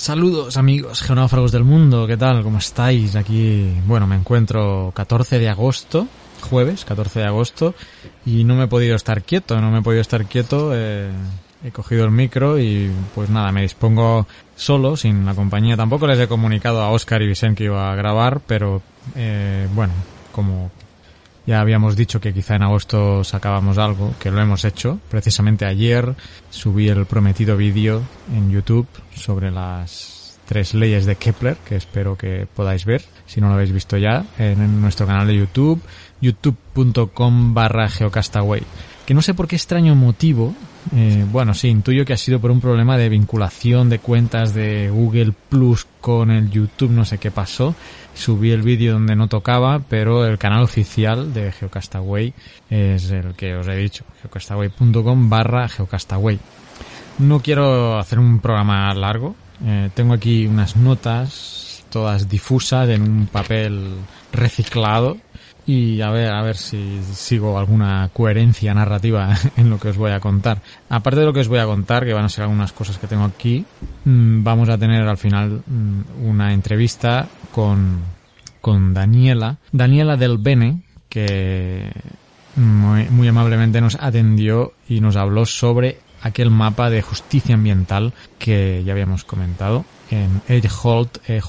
Saludos 0.00 0.56
amigos 0.56 1.02
geonáufragos 1.02 1.52
del 1.52 1.62
mundo, 1.62 2.06
¿qué 2.06 2.16
tal? 2.16 2.42
¿Cómo 2.42 2.56
estáis? 2.56 3.16
Aquí, 3.16 3.70
bueno, 3.86 4.06
me 4.06 4.16
encuentro 4.16 4.92
14 4.94 5.38
de 5.38 5.50
agosto, 5.50 6.06
jueves 6.40 6.86
14 6.86 7.20
de 7.20 7.26
agosto, 7.26 7.74
y 8.24 8.44
no 8.44 8.54
me 8.54 8.64
he 8.64 8.66
podido 8.66 8.96
estar 8.96 9.22
quieto, 9.22 9.60
no 9.60 9.70
me 9.70 9.80
he 9.80 9.82
podido 9.82 10.00
estar 10.00 10.24
quieto, 10.24 10.70
eh, 10.72 11.10
he 11.62 11.70
cogido 11.70 12.06
el 12.06 12.12
micro 12.12 12.58
y 12.58 12.90
pues 13.14 13.28
nada, 13.28 13.52
me 13.52 13.60
dispongo 13.60 14.26
solo, 14.56 14.96
sin 14.96 15.26
la 15.26 15.34
compañía. 15.34 15.76
Tampoco 15.76 16.06
les 16.06 16.18
he 16.18 16.28
comunicado 16.28 16.80
a 16.80 16.88
Oscar 16.88 17.20
y 17.20 17.26
Vicente 17.26 17.58
que 17.58 17.64
iba 17.64 17.92
a 17.92 17.94
grabar, 17.94 18.40
pero 18.46 18.80
eh, 19.16 19.68
bueno, 19.74 19.92
como 20.32 20.70
ya 21.50 21.60
habíamos 21.60 21.96
dicho 21.96 22.20
que 22.20 22.32
quizá 22.32 22.54
en 22.54 22.62
agosto 22.62 23.24
sacábamos 23.24 23.76
algo, 23.76 24.14
que 24.20 24.30
lo 24.30 24.40
hemos 24.40 24.64
hecho. 24.64 25.00
Precisamente 25.10 25.64
ayer 25.64 26.14
subí 26.48 26.88
el 26.88 27.06
prometido 27.06 27.56
vídeo 27.56 28.02
en 28.32 28.52
YouTube 28.52 28.86
sobre 29.16 29.50
las 29.50 30.38
tres 30.46 30.74
leyes 30.74 31.06
de 31.06 31.16
Kepler, 31.16 31.56
que 31.56 31.74
espero 31.74 32.16
que 32.16 32.46
podáis 32.54 32.84
ver, 32.84 33.02
si 33.26 33.40
no 33.40 33.48
lo 33.48 33.54
habéis 33.54 33.72
visto 33.72 33.96
ya, 33.96 34.26
en 34.38 34.80
nuestro 34.80 35.08
canal 35.08 35.26
de 35.26 35.38
YouTube, 35.38 35.82
youtube.com 36.20 37.52
barra 37.52 37.88
geocastaway. 37.88 38.62
Que 39.04 39.14
no 39.14 39.20
sé 39.20 39.34
por 39.34 39.48
qué 39.48 39.56
extraño 39.56 39.96
motivo, 39.96 40.54
eh, 40.94 41.24
bueno, 41.30 41.54
sí, 41.54 41.68
intuyo 41.68 42.04
que 42.04 42.12
ha 42.12 42.16
sido 42.16 42.40
por 42.40 42.50
un 42.50 42.60
problema 42.60 42.96
de 42.96 43.08
vinculación 43.08 43.88
de 43.88 43.98
cuentas 43.98 44.54
de 44.54 44.90
Google 44.90 45.32
Plus 45.48 45.86
con 46.00 46.30
el 46.30 46.50
YouTube, 46.50 46.90
no 46.90 47.04
sé 47.04 47.18
qué 47.18 47.30
pasó. 47.30 47.74
Subí 48.14 48.50
el 48.50 48.62
vídeo 48.62 48.94
donde 48.94 49.14
no 49.14 49.28
tocaba, 49.28 49.80
pero 49.80 50.26
el 50.26 50.38
canal 50.38 50.62
oficial 50.62 51.32
de 51.32 51.52
Geocastaway 51.52 52.34
es 52.68 53.10
el 53.10 53.34
que 53.34 53.54
os 53.54 53.68
he 53.68 53.76
dicho, 53.76 54.04
geocastaway.com 54.22 55.30
barra 55.30 55.68
geocastaway. 55.68 56.38
No 57.18 57.40
quiero 57.40 57.98
hacer 57.98 58.18
un 58.18 58.40
programa 58.40 58.92
largo, 58.94 59.36
eh, 59.64 59.90
tengo 59.94 60.14
aquí 60.14 60.46
unas 60.46 60.76
notas 60.76 61.84
todas 61.90 62.28
difusas 62.28 62.88
en 62.88 63.02
un 63.02 63.26
papel 63.26 63.96
reciclado 64.32 65.18
y 65.66 66.00
a 66.00 66.10
ver, 66.10 66.32
a 66.32 66.42
ver 66.42 66.56
si 66.56 67.00
sigo 67.12 67.58
alguna 67.58 68.10
coherencia 68.12 68.74
narrativa 68.74 69.34
en 69.56 69.70
lo 69.70 69.78
que 69.78 69.88
os 69.88 69.96
voy 69.96 70.12
a 70.12 70.20
contar. 70.20 70.62
Aparte 70.88 71.20
de 71.20 71.26
lo 71.26 71.32
que 71.32 71.40
os 71.40 71.48
voy 71.48 71.58
a 71.58 71.66
contar, 71.66 72.04
que 72.04 72.14
van 72.14 72.24
a 72.24 72.28
ser 72.28 72.44
algunas 72.44 72.72
cosas 72.72 72.98
que 72.98 73.06
tengo 73.06 73.24
aquí, 73.24 73.64
mm, 74.04 74.42
vamos 74.42 74.68
a 74.68 74.78
tener 74.78 75.06
al 75.06 75.18
final 75.18 75.62
mm, 75.66 76.26
una 76.26 76.52
entrevista 76.52 77.28
con, 77.52 78.00
con 78.60 78.94
Daniela, 78.94 79.58
Daniela 79.72 80.16
del 80.16 80.38
Bene, 80.38 80.82
que 81.08 81.90
muy, 82.56 83.08
muy 83.10 83.28
amablemente 83.28 83.80
nos 83.80 83.96
atendió 83.96 84.72
y 84.88 85.00
nos 85.00 85.16
habló 85.16 85.46
sobre 85.46 85.98
aquel 86.22 86.50
mapa 86.50 86.90
de 86.90 87.02
justicia 87.02 87.54
ambiental 87.54 88.12
que 88.38 88.82
ya 88.84 88.92
habíamos 88.92 89.24
comentado 89.24 89.84
en 90.10 90.42
e 90.48 90.60
t 90.60 90.68
e 90.68 91.40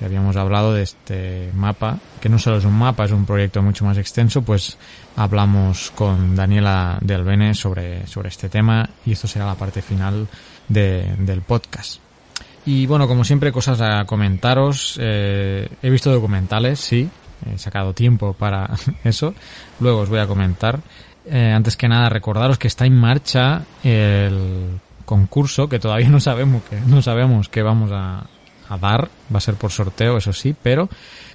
que 0.00 0.06
habíamos 0.06 0.34
hablado 0.36 0.72
de 0.72 0.82
este 0.82 1.50
mapa, 1.54 1.98
que 2.22 2.30
no 2.30 2.38
solo 2.38 2.56
es 2.56 2.64
un 2.64 2.72
mapa, 2.72 3.04
es 3.04 3.12
un 3.12 3.26
proyecto 3.26 3.60
mucho 3.60 3.84
más 3.84 3.98
extenso, 3.98 4.40
pues 4.40 4.78
hablamos 5.14 5.90
con 5.90 6.34
Daniela 6.34 6.96
del 7.02 7.22
Bene 7.22 7.52
sobre, 7.52 8.06
sobre 8.06 8.30
este 8.30 8.48
tema 8.48 8.88
y 9.04 9.12
esto 9.12 9.28
será 9.28 9.44
la 9.44 9.56
parte 9.56 9.82
final 9.82 10.26
de, 10.66 11.04
del 11.18 11.42
podcast. 11.42 12.00
Y 12.64 12.86
bueno, 12.86 13.06
como 13.06 13.24
siempre, 13.24 13.52
cosas 13.52 13.78
a 13.82 14.06
comentaros. 14.06 14.98
Eh, 14.98 15.68
he 15.82 15.90
visto 15.90 16.10
documentales, 16.10 16.80
sí, 16.80 17.06
he 17.52 17.58
sacado 17.58 17.92
tiempo 17.92 18.32
para 18.32 18.70
eso. 19.04 19.34
Luego 19.80 20.00
os 20.00 20.08
voy 20.08 20.20
a 20.20 20.26
comentar. 20.26 20.80
Eh, 21.26 21.52
antes 21.54 21.76
que 21.76 21.88
nada, 21.88 22.08
recordaros 22.08 22.56
que 22.56 22.68
está 22.68 22.86
en 22.86 22.96
marcha 22.96 23.64
el 23.84 24.80
concurso 25.04 25.68
que 25.68 25.78
todavía 25.78 26.08
no 26.08 26.20
sabemos 26.20 26.62
que 26.62 26.80
no 26.80 27.02
sabemos 27.02 27.48
que 27.48 27.62
vamos 27.62 27.90
a, 27.92 28.24
a 28.70 28.78
dar. 28.78 29.10
Va 29.32 29.38
a 29.38 29.40
ser 29.40 29.56
por 29.56 29.70
sorteo, 29.70 30.16
eso 30.16 30.32
sí, 30.32 30.54
pero 30.60 30.88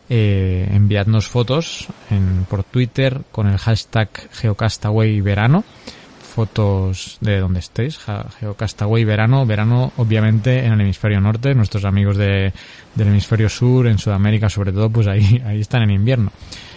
eh, 0.09 0.67
enviadnos 0.71 1.27
fotos 1.27 1.87
en, 2.09 2.45
por 2.49 2.63
Twitter 2.63 3.21
con 3.31 3.47
el 3.47 3.57
hashtag 3.57 4.09
Geocastaway 4.31 5.21
Verano 5.21 5.63
fotos 6.35 7.17
de 7.21 7.39
donde 7.39 7.59
estéis, 7.59 7.97
Geocastaway 8.39 9.05
verano, 9.05 9.45
verano 9.45 9.93
obviamente 9.95 10.65
en 10.65 10.73
el 10.73 10.81
hemisferio 10.81 11.21
norte, 11.21 11.55
nuestros 11.55 11.85
amigos 11.85 12.17
de, 12.17 12.51
del 12.93 13.07
hemisferio 13.07 13.47
sur, 13.47 13.87
en 13.87 13.97
Sudamérica 13.97 14.49
sobre 14.49 14.73
todo, 14.73 14.89
pues 14.89 15.07
ahí, 15.07 15.41
ahí 15.45 15.61
están 15.61 15.83
en 15.83 15.91
invierno. 15.91 16.33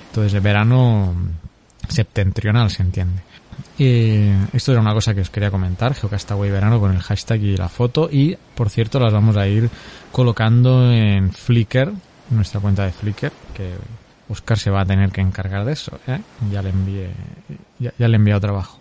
Entonces 0.07 0.33
el 0.35 0.43
verano 0.43 1.13
septentrional 1.89 2.71
se 2.71 2.83
entiende. 2.83 3.28
Y 3.79 4.31
esto 4.53 4.73
era 4.73 4.81
una 4.81 4.93
cosa 4.93 5.15
que 5.15 5.21
os 5.21 5.31
quería 5.31 5.51
comentar, 5.51 5.95
Geocastaway 5.95 6.51
verano 6.51 6.81
con 6.81 6.93
el 6.93 7.01
hashtag 7.01 7.43
y 7.43 7.57
la 7.57 7.69
foto 7.69 8.09
y 8.11 8.37
por 8.55 8.71
cierto 8.71 8.99
las 8.99 9.13
vamos 9.13 9.37
a 9.37 9.47
ir 9.47 9.71
colocando 10.11 10.93
en 10.93 11.33
Flickr, 11.33 11.93
nuestra 12.31 12.61
cuenta 12.61 12.85
de 12.85 12.93
Flickr, 12.93 13.33
que 13.55 13.75
Oscar 14.29 14.59
se 14.59 14.71
va 14.71 14.83
a 14.83 14.85
tener 14.85 15.11
que 15.11 15.21
encargar 15.21 15.65
de 15.65 15.73
eso, 15.73 15.99
¿eh? 16.07 16.21
ya 16.51 16.63
le 16.63 16.71
envié, 16.71 17.11
ya, 17.79 17.93
le 17.97 18.13
he 18.13 18.17
enviado 18.17 18.41
trabajo. 18.41 18.81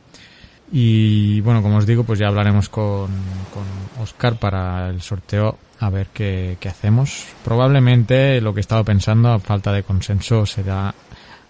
Y 0.71 1.39
bueno, 1.41 1.61
como 1.61 1.77
os 1.77 1.85
digo, 1.85 2.03
pues 2.03 2.19
ya 2.19 2.27
hablaremos 2.27 2.67
con, 2.67 3.09
con 3.53 4.03
Oscar 4.03 4.37
para 4.37 4.89
el 4.89 5.01
sorteo 5.01 5.57
a 5.79 5.89
ver 5.89 6.07
qué, 6.13 6.57
qué 6.59 6.67
hacemos. 6.67 7.25
Probablemente 7.45 8.41
lo 8.41 8.53
que 8.53 8.59
he 8.59 8.61
estado 8.61 8.83
pensando 8.83 9.31
a 9.31 9.39
falta 9.39 9.71
de 9.71 9.83
consenso 9.83 10.45
será 10.45 10.93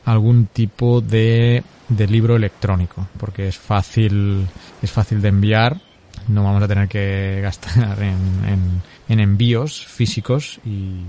algún 0.07 0.45
tipo 0.48 1.01
de, 1.01 1.63
de 1.89 2.07
libro 2.07 2.38
electrónico, 2.38 3.07
porque 3.19 3.50
es 3.50 3.57
fácil, 3.57 4.48
es 4.81 4.89
fácil 4.89 5.21
de 5.21 5.27
enviar, 5.27 5.81
no 6.30 6.45
vamos 6.45 6.63
a 6.63 6.68
tener 6.68 6.88
que 6.88 7.42
gastar 7.42 8.01
en, 8.01 8.48
en, 8.48 8.81
en 9.09 9.19
envíos 9.19 9.86
físicos 9.86 10.59
y, 10.65 10.69
y, 10.69 11.04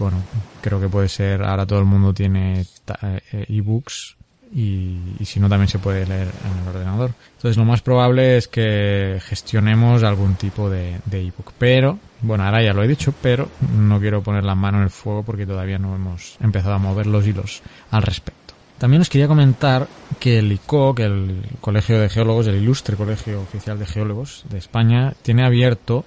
bueno, 0.00 0.16
creo 0.60 0.80
que 0.80 0.88
puede 0.88 1.08
ser, 1.08 1.44
ahora 1.44 1.64
todo 1.64 1.78
el 1.78 1.84
mundo 1.84 2.12
tiene 2.12 2.66
eh, 3.02 3.46
ebooks 3.48 4.16
y, 4.54 5.24
si 5.24 5.40
no 5.40 5.48
también 5.48 5.68
se 5.68 5.78
puede 5.78 6.06
leer 6.06 6.28
en 6.28 6.62
el 6.62 6.68
ordenador. 6.68 7.12
Entonces 7.36 7.56
lo 7.56 7.64
más 7.64 7.80
probable 7.80 8.36
es 8.36 8.48
que 8.48 9.20
gestionemos 9.24 10.02
algún 10.02 10.34
tipo 10.34 10.68
de, 10.68 10.98
de 11.06 11.20
ebook. 11.20 11.52
Pero, 11.58 11.98
bueno, 12.20 12.44
ahora 12.44 12.62
ya 12.62 12.72
lo 12.72 12.82
he 12.82 12.88
dicho, 12.88 13.14
pero 13.22 13.48
no 13.76 13.98
quiero 13.98 14.22
poner 14.22 14.44
la 14.44 14.54
mano 14.54 14.78
en 14.78 14.84
el 14.84 14.90
fuego 14.90 15.22
porque 15.22 15.46
todavía 15.46 15.78
no 15.78 15.94
hemos 15.94 16.36
empezado 16.40 16.74
a 16.74 16.78
mover 16.78 17.06
los 17.06 17.26
hilos 17.26 17.62
al 17.90 18.02
respecto. 18.02 18.42
También 18.78 19.02
os 19.02 19.08
quería 19.08 19.28
comentar 19.28 19.86
que 20.18 20.40
el 20.40 20.50
ICOC, 20.50 20.98
el 21.00 21.42
Colegio 21.60 22.00
de 22.00 22.08
Geólogos, 22.08 22.48
el 22.48 22.56
ilustre 22.56 22.96
Colegio 22.96 23.40
Oficial 23.40 23.78
de 23.78 23.86
Geólogos 23.86 24.44
de 24.50 24.58
España, 24.58 25.14
tiene 25.22 25.44
abierto 25.44 26.04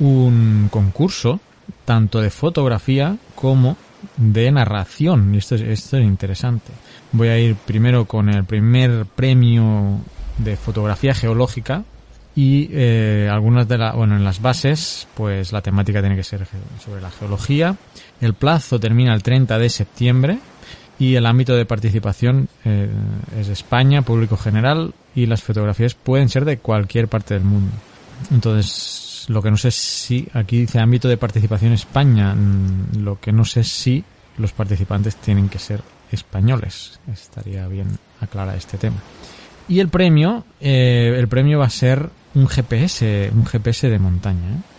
un 0.00 0.68
concurso 0.70 1.40
tanto 1.84 2.22
de 2.22 2.30
fotografía 2.30 3.16
como 3.34 3.76
de 4.16 4.50
narración. 4.50 5.34
Y 5.34 5.38
esto 5.38 5.54
es, 5.54 5.62
esto 5.62 5.96
es 5.96 6.04
interesante. 6.04 6.72
Voy 7.12 7.28
a 7.28 7.38
ir 7.38 7.54
primero 7.54 8.04
con 8.04 8.28
el 8.28 8.44
primer 8.44 9.06
premio 9.06 10.00
de 10.38 10.56
fotografía 10.56 11.14
geológica 11.14 11.84
y 12.34 12.68
eh, 12.72 13.28
algunas 13.32 13.66
de 13.66 13.78
las, 13.78 13.96
bueno, 13.96 14.14
en 14.14 14.22
las 14.22 14.42
bases, 14.42 15.08
pues 15.14 15.52
la 15.52 15.62
temática 15.62 16.00
tiene 16.00 16.16
que 16.16 16.22
ser 16.22 16.46
sobre 16.84 17.00
la 17.00 17.10
geología. 17.10 17.76
El 18.20 18.34
plazo 18.34 18.78
termina 18.78 19.14
el 19.14 19.22
30 19.22 19.58
de 19.58 19.70
septiembre 19.70 20.38
y 20.98 21.14
el 21.14 21.24
ámbito 21.24 21.56
de 21.56 21.64
participación 21.64 22.48
eh, 22.66 22.90
es 23.40 23.48
España, 23.48 24.02
público 24.02 24.36
general 24.36 24.92
y 25.14 25.24
las 25.24 25.42
fotografías 25.42 25.94
pueden 25.94 26.28
ser 26.28 26.44
de 26.44 26.58
cualquier 26.58 27.08
parte 27.08 27.32
del 27.32 27.44
mundo. 27.44 27.72
Entonces, 28.30 29.15
lo 29.28 29.42
que 29.42 29.50
no 29.50 29.56
sé 29.56 29.70
si 29.70 30.28
aquí 30.32 30.60
dice 30.60 30.78
ámbito 30.78 31.08
de 31.08 31.16
participación 31.16 31.72
España, 31.72 32.34
mm, 32.34 33.02
lo 33.02 33.20
que 33.20 33.32
no 33.32 33.44
sé 33.44 33.64
si 33.64 34.04
los 34.38 34.52
participantes 34.52 35.16
tienen 35.16 35.48
que 35.48 35.58
ser 35.58 35.82
españoles. 36.10 37.00
Estaría 37.12 37.66
bien 37.68 37.98
aclarar 38.20 38.56
este 38.56 38.78
tema. 38.78 38.96
Y 39.68 39.80
el 39.80 39.88
premio, 39.88 40.44
eh, 40.60 41.14
el 41.18 41.28
premio 41.28 41.58
va 41.58 41.66
a 41.66 41.70
ser 41.70 42.08
un 42.34 42.46
GPS, 42.46 43.30
un 43.34 43.44
GPS 43.44 43.88
de 43.88 43.98
montaña. 43.98 44.48
¿eh? 44.48 44.75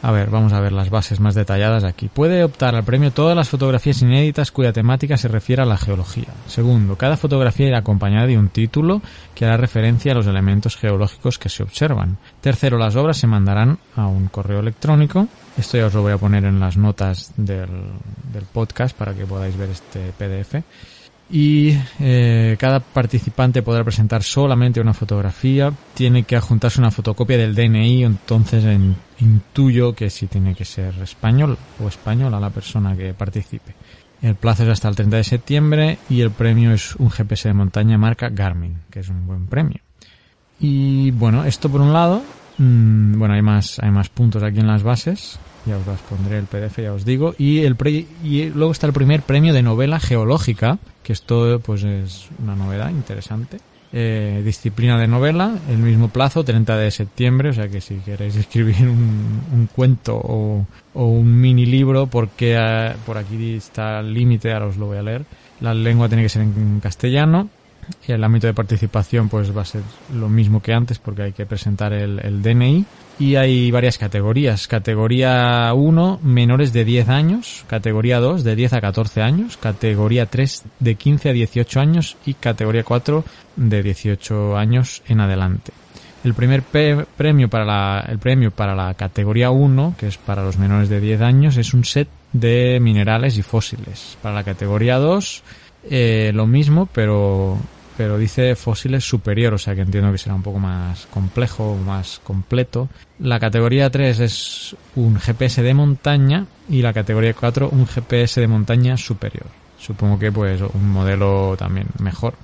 A 0.00 0.12
ver, 0.12 0.30
vamos 0.30 0.52
a 0.52 0.60
ver 0.60 0.72
las 0.72 0.90
bases 0.90 1.18
más 1.18 1.34
detalladas 1.34 1.82
aquí. 1.82 2.08
Puede 2.08 2.44
optar 2.44 2.76
al 2.76 2.84
premio 2.84 3.10
todas 3.10 3.36
las 3.36 3.48
fotografías 3.48 4.00
inéditas 4.00 4.52
cuya 4.52 4.72
temática 4.72 5.16
se 5.16 5.26
refiere 5.26 5.62
a 5.62 5.66
la 5.66 5.76
geología. 5.76 6.28
Segundo, 6.46 6.96
cada 6.96 7.16
fotografía 7.16 7.66
irá 7.66 7.78
acompañada 7.78 8.26
de 8.26 8.38
un 8.38 8.48
título 8.48 9.02
que 9.34 9.44
hará 9.44 9.56
referencia 9.56 10.12
a 10.12 10.14
los 10.14 10.26
elementos 10.26 10.76
geológicos 10.76 11.38
que 11.38 11.48
se 11.48 11.64
observan. 11.64 12.16
Tercero, 12.40 12.78
las 12.78 12.94
obras 12.94 13.16
se 13.16 13.26
mandarán 13.26 13.78
a 13.96 14.06
un 14.06 14.28
correo 14.28 14.60
electrónico. 14.60 15.26
Esto 15.56 15.78
ya 15.78 15.86
os 15.86 15.94
lo 15.94 16.02
voy 16.02 16.12
a 16.12 16.18
poner 16.18 16.44
en 16.44 16.60
las 16.60 16.76
notas 16.76 17.32
del, 17.36 17.68
del 18.32 18.44
podcast 18.44 18.96
para 18.96 19.14
que 19.14 19.26
podáis 19.26 19.56
ver 19.56 19.70
este 19.70 20.12
PDF 20.16 20.62
y 21.30 21.76
eh, 22.00 22.56
cada 22.58 22.80
participante 22.80 23.62
podrá 23.62 23.84
presentar 23.84 24.22
solamente 24.22 24.80
una 24.80 24.94
fotografía, 24.94 25.72
tiene 25.94 26.22
que 26.22 26.36
adjuntarse 26.36 26.80
una 26.80 26.90
fotocopia 26.90 27.36
del 27.36 27.54
DNI, 27.54 28.04
entonces 28.04 28.64
intuyo 29.20 29.94
que 29.94 30.08
sí 30.08 30.26
tiene 30.26 30.54
que 30.54 30.64
ser 30.64 30.94
español 31.02 31.58
o 31.82 31.88
española 31.88 32.40
la 32.40 32.50
persona 32.50 32.96
que 32.96 33.12
participe. 33.12 33.74
El 34.22 34.34
plazo 34.34 34.64
es 34.64 34.70
hasta 34.70 34.88
el 34.88 34.96
30 34.96 35.16
de 35.18 35.24
septiembre 35.24 35.98
y 36.08 36.22
el 36.22 36.30
premio 36.30 36.72
es 36.72 36.96
un 36.96 37.10
GPS 37.10 37.48
de 37.48 37.54
montaña 37.54 37.98
marca 37.98 38.30
Garmin, 38.30 38.78
que 38.90 39.00
es 39.00 39.08
un 39.08 39.26
buen 39.26 39.46
premio. 39.46 39.80
Y 40.58 41.12
bueno, 41.12 41.44
esto 41.44 41.68
por 41.68 41.80
un 41.80 41.92
lado, 41.92 42.22
mm, 42.58 43.18
bueno, 43.18 43.34
hay 43.34 43.42
más, 43.42 43.78
hay 43.80 43.90
más 43.90 44.08
puntos 44.08 44.42
aquí 44.42 44.60
en 44.60 44.66
las 44.66 44.82
bases 44.82 45.38
ya 45.68 45.76
os 45.76 46.00
pondré 46.08 46.38
el 46.38 46.46
PDF, 46.46 46.78
ya 46.78 46.92
os 46.92 47.04
digo. 47.04 47.34
Y, 47.38 47.60
el 47.60 47.76
y 48.24 48.46
luego 48.46 48.72
está 48.72 48.86
el 48.86 48.92
primer 48.92 49.22
premio 49.22 49.52
de 49.52 49.62
novela 49.62 50.00
geológica, 50.00 50.78
que 51.02 51.12
esto 51.12 51.60
pues 51.64 51.84
es 51.84 52.28
una 52.42 52.56
novedad 52.56 52.90
interesante. 52.90 53.58
Eh, 53.90 54.42
disciplina 54.44 54.98
de 54.98 55.06
novela, 55.06 55.56
el 55.70 55.78
mismo 55.78 56.08
plazo, 56.08 56.44
30 56.44 56.76
de 56.76 56.90
septiembre, 56.90 57.50
o 57.50 57.52
sea 57.54 57.68
que 57.68 57.80
si 57.80 57.96
queréis 57.96 58.36
escribir 58.36 58.86
un, 58.86 59.68
cuento 59.74 60.14
o, 60.16 60.66
un 60.94 61.40
mini 61.40 61.64
libro, 61.64 62.06
porque 62.06 62.54
eh, 62.58 62.94
por 63.06 63.16
aquí 63.16 63.54
está 63.54 64.00
el 64.00 64.12
límite, 64.12 64.52
ahora 64.52 64.66
os 64.66 64.76
lo 64.76 64.86
voy 64.86 64.98
a 64.98 65.02
leer. 65.02 65.24
La 65.60 65.74
lengua 65.74 66.08
tiene 66.08 66.22
que 66.22 66.28
ser 66.28 66.42
en 66.42 66.80
castellano 66.80 67.48
el 68.06 68.22
ámbito 68.24 68.46
de 68.46 68.54
participación 68.54 69.28
pues 69.28 69.56
va 69.56 69.62
a 69.62 69.66
ser 69.66 69.82
lo 70.14 70.28
mismo 70.28 70.62
que 70.62 70.72
antes 70.72 70.98
porque 70.98 71.22
hay 71.22 71.32
que 71.32 71.46
presentar 71.46 71.92
el, 71.92 72.18
el 72.20 72.42
DNI 72.42 72.86
y 73.18 73.34
hay 73.34 73.70
varias 73.70 73.98
categorías. 73.98 74.68
Categoría 74.68 75.72
1, 75.74 76.20
menores 76.22 76.72
de 76.72 76.84
10 76.84 77.08
años. 77.08 77.64
Categoría 77.66 78.20
2, 78.20 78.44
de 78.44 78.54
10 78.54 78.74
a 78.74 78.80
14 78.80 79.22
años. 79.22 79.56
Categoría 79.56 80.26
3, 80.26 80.64
de 80.78 80.94
15 80.94 81.30
a 81.30 81.32
18 81.32 81.80
años. 81.80 82.16
Y 82.24 82.34
categoría 82.34 82.84
4, 82.84 83.24
de 83.56 83.82
18 83.82 84.56
años 84.56 85.02
en 85.08 85.20
adelante. 85.20 85.72
El 86.22 86.34
primer 86.34 86.62
premio 86.62 87.48
para 87.48 87.64
la, 87.64 88.04
el 88.08 88.18
premio 88.18 88.50
para 88.50 88.74
la 88.74 88.94
categoría 88.94 89.50
1, 89.50 89.94
que 89.98 90.08
es 90.08 90.16
para 90.18 90.44
los 90.44 90.58
menores 90.58 90.88
de 90.88 91.00
10 91.00 91.20
años, 91.20 91.56
es 91.56 91.74
un 91.74 91.84
set 91.84 92.08
de 92.32 92.78
minerales 92.80 93.36
y 93.36 93.42
fósiles. 93.42 94.16
Para 94.22 94.34
la 94.34 94.44
categoría 94.44 94.98
2, 94.98 95.42
eh, 95.90 96.30
lo 96.34 96.46
mismo, 96.46 96.88
pero 96.92 97.58
pero 97.98 98.16
dice 98.16 98.54
fósiles 98.54 99.02
superior, 99.02 99.54
o 99.54 99.58
sea 99.58 99.74
que 99.74 99.80
entiendo 99.80 100.12
que 100.12 100.18
será 100.18 100.36
un 100.36 100.42
poco 100.44 100.60
más 100.60 101.06
complejo, 101.06 101.76
más 101.76 102.20
completo. 102.22 102.88
La 103.18 103.40
categoría 103.40 103.90
3 103.90 104.20
es 104.20 104.76
un 104.94 105.18
GPS 105.18 105.62
de 105.62 105.74
montaña 105.74 106.46
y 106.68 106.80
la 106.80 106.92
categoría 106.92 107.34
4 107.34 107.70
un 107.70 107.88
GPS 107.88 108.40
de 108.40 108.46
montaña 108.46 108.96
superior. 108.96 109.46
Supongo 109.80 110.16
que 110.16 110.30
pues 110.30 110.60
un 110.60 110.88
modelo 110.88 111.56
también 111.58 111.88
mejor. 111.98 112.34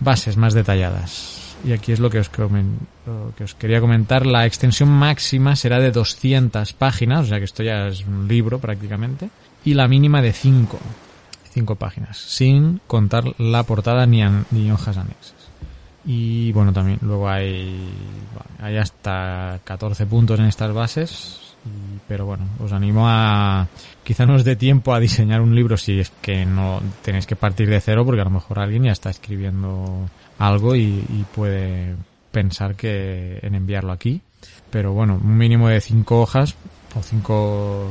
Bases 0.00 0.36
más 0.36 0.52
detalladas. 0.52 1.56
Y 1.64 1.72
aquí 1.72 1.92
es 1.92 2.00
lo 2.00 2.10
que 2.10 2.18
os, 2.18 2.30
lo 2.36 3.32
que 3.34 3.44
os 3.44 3.54
quería 3.54 3.80
comentar. 3.80 4.26
La 4.26 4.44
extensión 4.44 4.90
máxima 4.90 5.56
será 5.56 5.80
de 5.80 5.92
200 5.92 6.74
páginas, 6.74 7.24
o 7.24 7.28
sea 7.28 7.38
que 7.38 7.44
esto 7.44 7.62
ya 7.62 7.88
es 7.88 8.04
un 8.06 8.28
libro 8.28 8.58
prácticamente. 8.58 9.30
Y 9.64 9.72
la 9.72 9.88
mínima 9.88 10.20
de 10.20 10.34
5 10.34 10.78
cinco 11.50 11.76
páginas, 11.76 12.18
sin 12.18 12.80
contar 12.86 13.24
la 13.38 13.62
portada 13.64 14.06
ni, 14.06 14.22
ni 14.50 14.70
hojas 14.70 14.96
anexas. 14.96 15.34
Y 16.04 16.52
bueno, 16.52 16.72
también 16.72 16.98
luego 17.02 17.28
hay, 17.28 17.88
hay 18.60 18.78
hasta 18.78 19.60
14 19.64 20.06
puntos 20.06 20.40
en 20.40 20.46
estas 20.46 20.72
bases, 20.72 21.54
pero 22.08 22.24
bueno, 22.24 22.46
os 22.58 22.72
animo 22.72 23.04
a 23.06 23.68
quizá 24.02 24.24
no 24.24 24.34
os 24.34 24.44
dé 24.44 24.56
tiempo 24.56 24.94
a 24.94 25.00
diseñar 25.00 25.42
un 25.42 25.54
libro 25.54 25.76
si 25.76 26.00
es 26.00 26.10
que 26.22 26.46
no 26.46 26.80
tenéis 27.02 27.26
que 27.26 27.36
partir 27.36 27.68
de 27.68 27.80
cero, 27.80 28.04
porque 28.06 28.22
a 28.22 28.24
lo 28.24 28.30
mejor 28.30 28.58
alguien 28.58 28.84
ya 28.84 28.92
está 28.92 29.10
escribiendo 29.10 30.08
algo 30.38 30.74
y, 30.74 31.04
y 31.08 31.26
puede 31.34 31.96
pensar 32.30 32.76
que 32.76 33.38
en 33.42 33.54
enviarlo 33.54 33.92
aquí. 33.92 34.22
Pero 34.70 34.92
bueno, 34.92 35.20
un 35.22 35.36
mínimo 35.36 35.68
de 35.68 35.80
cinco 35.80 36.22
hojas 36.22 36.56
o 36.94 37.02
cinco, 37.02 37.88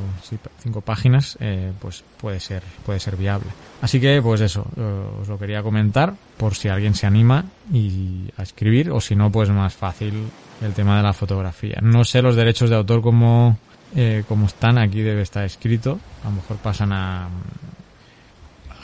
cinco 0.61 0.81
páginas, 0.81 1.37
eh, 1.39 1.71
pues 1.79 2.03
puede 2.19 2.39
ser, 2.39 2.63
puede 2.85 2.99
ser 2.99 3.15
viable. 3.15 3.47
Así 3.81 3.99
que, 3.99 4.21
pues 4.21 4.41
eso, 4.41 4.65
eh, 4.75 5.21
os 5.21 5.27
lo 5.27 5.39
quería 5.39 5.63
comentar 5.63 6.13
por 6.37 6.55
si 6.55 6.67
alguien 6.67 6.95
se 6.95 7.07
anima 7.07 7.45
y 7.71 8.29
a 8.37 8.43
escribir, 8.43 8.91
o 8.91 8.99
si 8.99 9.15
no, 9.15 9.31
pues 9.31 9.49
más 9.49 9.73
fácil 9.73 10.13
el 10.61 10.73
tema 10.73 10.97
de 10.97 11.03
la 11.03 11.13
fotografía. 11.13 11.79
No 11.81 12.03
sé 12.03 12.21
los 12.21 12.35
derechos 12.35 12.69
de 12.69 12.75
autor 12.75 13.01
como, 13.01 13.57
eh, 13.95 14.23
como 14.27 14.47
están, 14.47 14.77
aquí 14.77 15.01
debe 15.01 15.21
estar 15.21 15.45
escrito. 15.45 15.99
A 16.23 16.29
lo 16.29 16.35
mejor 16.35 16.57
pasan 16.57 16.91
a, 16.91 17.29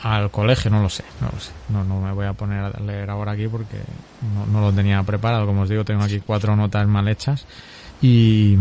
al 0.04 0.32
colegio, 0.32 0.72
no 0.72 0.82
lo 0.82 0.90
sé, 0.90 1.04
no 1.20 1.28
lo 1.34 1.40
sé. 1.40 1.52
No, 1.70 1.84
no 1.84 2.00
me 2.00 2.14
voy 2.14 2.26
a 2.26 2.34
poner 2.34 2.64
a 2.64 2.80
leer 2.80 3.10
ahora 3.10 3.34
aquí 3.34 3.48
porque 3.50 3.80
no, 4.34 4.46
no 4.46 4.62
lo 4.62 4.72
tenía 4.72 5.04
preparado. 5.04 5.46
Como 5.46 5.64
os 5.64 5.70
digo, 5.70 5.84
tengo 5.84 6.04
aquí 6.04 6.22
cuatro 6.26 6.56
notas 6.56 6.88
mal 6.88 7.08
hechas. 7.10 7.46
Y, 8.02 8.58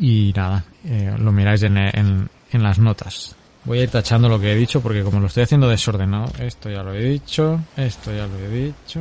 y 0.00 0.32
nada, 0.34 0.64
eh, 0.84 1.14
lo 1.18 1.32
miráis 1.32 1.62
en, 1.62 1.76
en, 1.76 2.28
en, 2.52 2.62
las 2.62 2.78
notas. 2.78 3.34
Voy 3.64 3.80
a 3.80 3.82
ir 3.84 3.90
tachando 3.90 4.28
lo 4.28 4.38
que 4.38 4.52
he 4.52 4.56
dicho 4.56 4.80
porque 4.80 5.02
como 5.02 5.20
lo 5.20 5.26
estoy 5.26 5.42
haciendo 5.42 5.68
desordenado, 5.68 6.32
esto 6.38 6.70
ya 6.70 6.82
lo 6.82 6.94
he 6.94 7.02
dicho, 7.02 7.60
esto 7.76 8.12
ya 8.12 8.26
lo 8.26 8.38
he 8.38 8.48
dicho, 8.48 9.00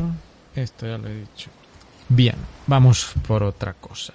esto 0.56 0.88
ya 0.88 0.98
lo 0.98 1.08
he 1.08 1.16
dicho. 1.16 1.50
Bien, 2.10 2.36
vamos 2.68 3.12
por 3.28 3.44
otra 3.44 3.74
cosa. 3.74 4.14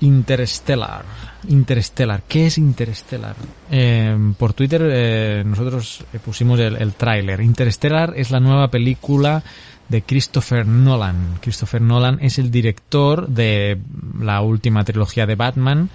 Interstellar. 0.00 1.04
Interstellar. 1.48 2.22
¿Qué 2.26 2.46
es 2.46 2.58
Interstellar? 2.58 3.36
Eh, 3.70 4.16
por 4.38 4.52
Twitter 4.52 4.82
eh, 4.84 5.42
nosotros 5.44 6.04
pusimos 6.24 6.58
el, 6.60 6.76
el 6.76 6.94
tráiler. 6.94 7.40
Interstellar 7.40 8.14
es 8.16 8.30
la 8.30 8.40
nueva 8.40 8.68
película 8.68 9.42
de 9.90 10.02
Christopher 10.02 10.66
Nolan. 10.66 11.38
Christopher 11.40 11.82
Nolan 11.82 12.18
es 12.22 12.38
el 12.38 12.50
director 12.50 13.28
de 13.28 13.78
la 14.20 14.40
última 14.40 14.84
trilogía 14.84 15.26
de 15.26 15.34
Batman, 15.34 15.90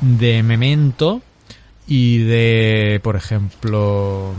de 0.00 0.42
Memento 0.42 1.22
y 1.86 2.18
de, 2.18 3.00
por 3.02 3.16
ejemplo, 3.16 4.32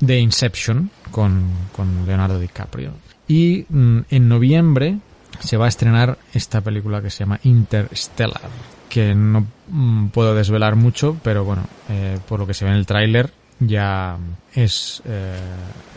de 0.00 0.18
Inception 0.18 0.90
con, 1.10 1.44
con 1.76 2.06
Leonardo 2.06 2.40
DiCaprio. 2.40 2.92
Y 3.28 3.66
mm, 3.68 3.98
en 4.10 4.28
noviembre 4.28 4.98
se 5.42 5.56
va 5.56 5.66
a 5.66 5.68
estrenar 5.68 6.18
esta 6.32 6.60
película 6.60 7.02
que 7.02 7.10
se 7.10 7.20
llama 7.20 7.40
Interstellar, 7.42 8.40
que 8.88 9.14
no 9.14 9.46
mm, 9.68 10.08
puedo 10.08 10.34
desvelar 10.34 10.76
mucho, 10.76 11.16
pero 11.22 11.44
bueno, 11.44 11.64
eh, 11.88 12.18
por 12.28 12.40
lo 12.40 12.46
que 12.46 12.54
se 12.54 12.64
ve 12.64 12.70
en 12.70 12.76
el 12.76 12.86
tráiler 12.86 13.30
ya 13.58 14.18
es, 14.54 15.02
eh, 15.04 15.36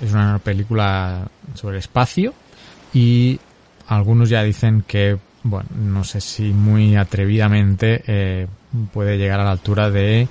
es 0.01 0.11
una 0.11 0.39
película 0.39 1.27
sobre 1.53 1.79
espacio 1.79 2.33
y 2.93 3.39
algunos 3.87 4.29
ya 4.29 4.43
dicen 4.43 4.83
que, 4.87 5.17
bueno, 5.43 5.69
no 5.75 6.03
sé 6.03 6.21
si 6.21 6.51
muy 6.51 6.95
atrevidamente 6.95 8.03
eh, 8.07 8.47
puede 8.93 9.17
llegar 9.17 9.39
a 9.39 9.45
la 9.45 9.51
altura 9.51 9.89
de 9.89 10.27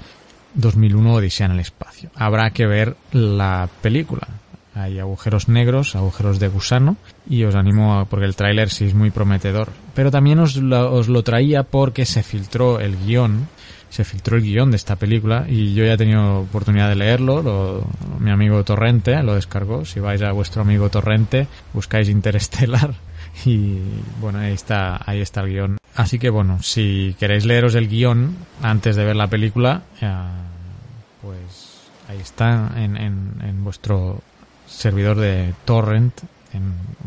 2001 0.54 1.14
Odisea 1.14 1.46
en 1.46 1.52
el 1.52 1.60
espacio. 1.60 2.10
Habrá 2.14 2.50
que 2.50 2.66
ver 2.66 2.96
la 3.12 3.68
película. 3.82 4.26
Hay 4.74 4.98
agujeros 4.98 5.48
negros, 5.48 5.94
agujeros 5.94 6.40
de 6.40 6.48
gusano 6.48 6.96
y 7.28 7.44
os 7.44 7.54
animo 7.54 7.98
a, 7.98 8.06
porque 8.06 8.26
el 8.26 8.36
tráiler 8.36 8.70
sí 8.70 8.86
es 8.86 8.94
muy 8.94 9.10
prometedor. 9.10 9.68
Pero 9.94 10.10
también 10.10 10.40
os 10.40 10.56
os 10.56 11.08
lo 11.08 11.22
traía 11.22 11.62
porque 11.62 12.04
se 12.06 12.22
filtró 12.22 12.80
el 12.80 12.96
guion 12.96 13.48
se 13.94 14.02
filtró 14.02 14.36
el 14.36 14.42
guion 14.42 14.72
de 14.72 14.76
esta 14.76 14.96
película 14.96 15.44
y 15.48 15.72
yo 15.72 15.84
ya 15.84 15.92
he 15.92 15.96
tenido 15.96 16.40
oportunidad 16.40 16.88
de 16.88 16.96
leerlo. 16.96 17.86
mi 18.18 18.32
amigo 18.32 18.64
Torrente 18.64 19.22
lo 19.22 19.36
descargó. 19.36 19.84
Si 19.84 20.00
vais 20.00 20.20
a 20.20 20.32
vuestro 20.32 20.62
amigo 20.62 20.88
Torrente, 20.88 21.46
buscáis 21.72 22.08
Interstellar 22.08 22.92
y 23.44 23.78
bueno, 24.20 24.40
ahí 24.40 24.52
está, 24.52 25.00
ahí 25.06 25.20
está 25.20 25.42
el 25.42 25.50
guion. 25.50 25.78
Así 25.94 26.18
que 26.18 26.28
bueno, 26.28 26.60
si 26.60 27.14
queréis 27.20 27.44
leeros 27.44 27.76
el 27.76 27.86
guion 27.86 28.34
antes 28.62 28.96
de 28.96 29.04
ver 29.04 29.14
la 29.14 29.28
película, 29.28 29.82
pues 31.22 31.88
ahí 32.08 32.18
está 32.18 32.72
en, 32.74 32.96
en, 32.96 33.62
vuestro 33.62 34.22
servidor 34.66 35.18
de 35.18 35.54
torrent. 35.64 36.14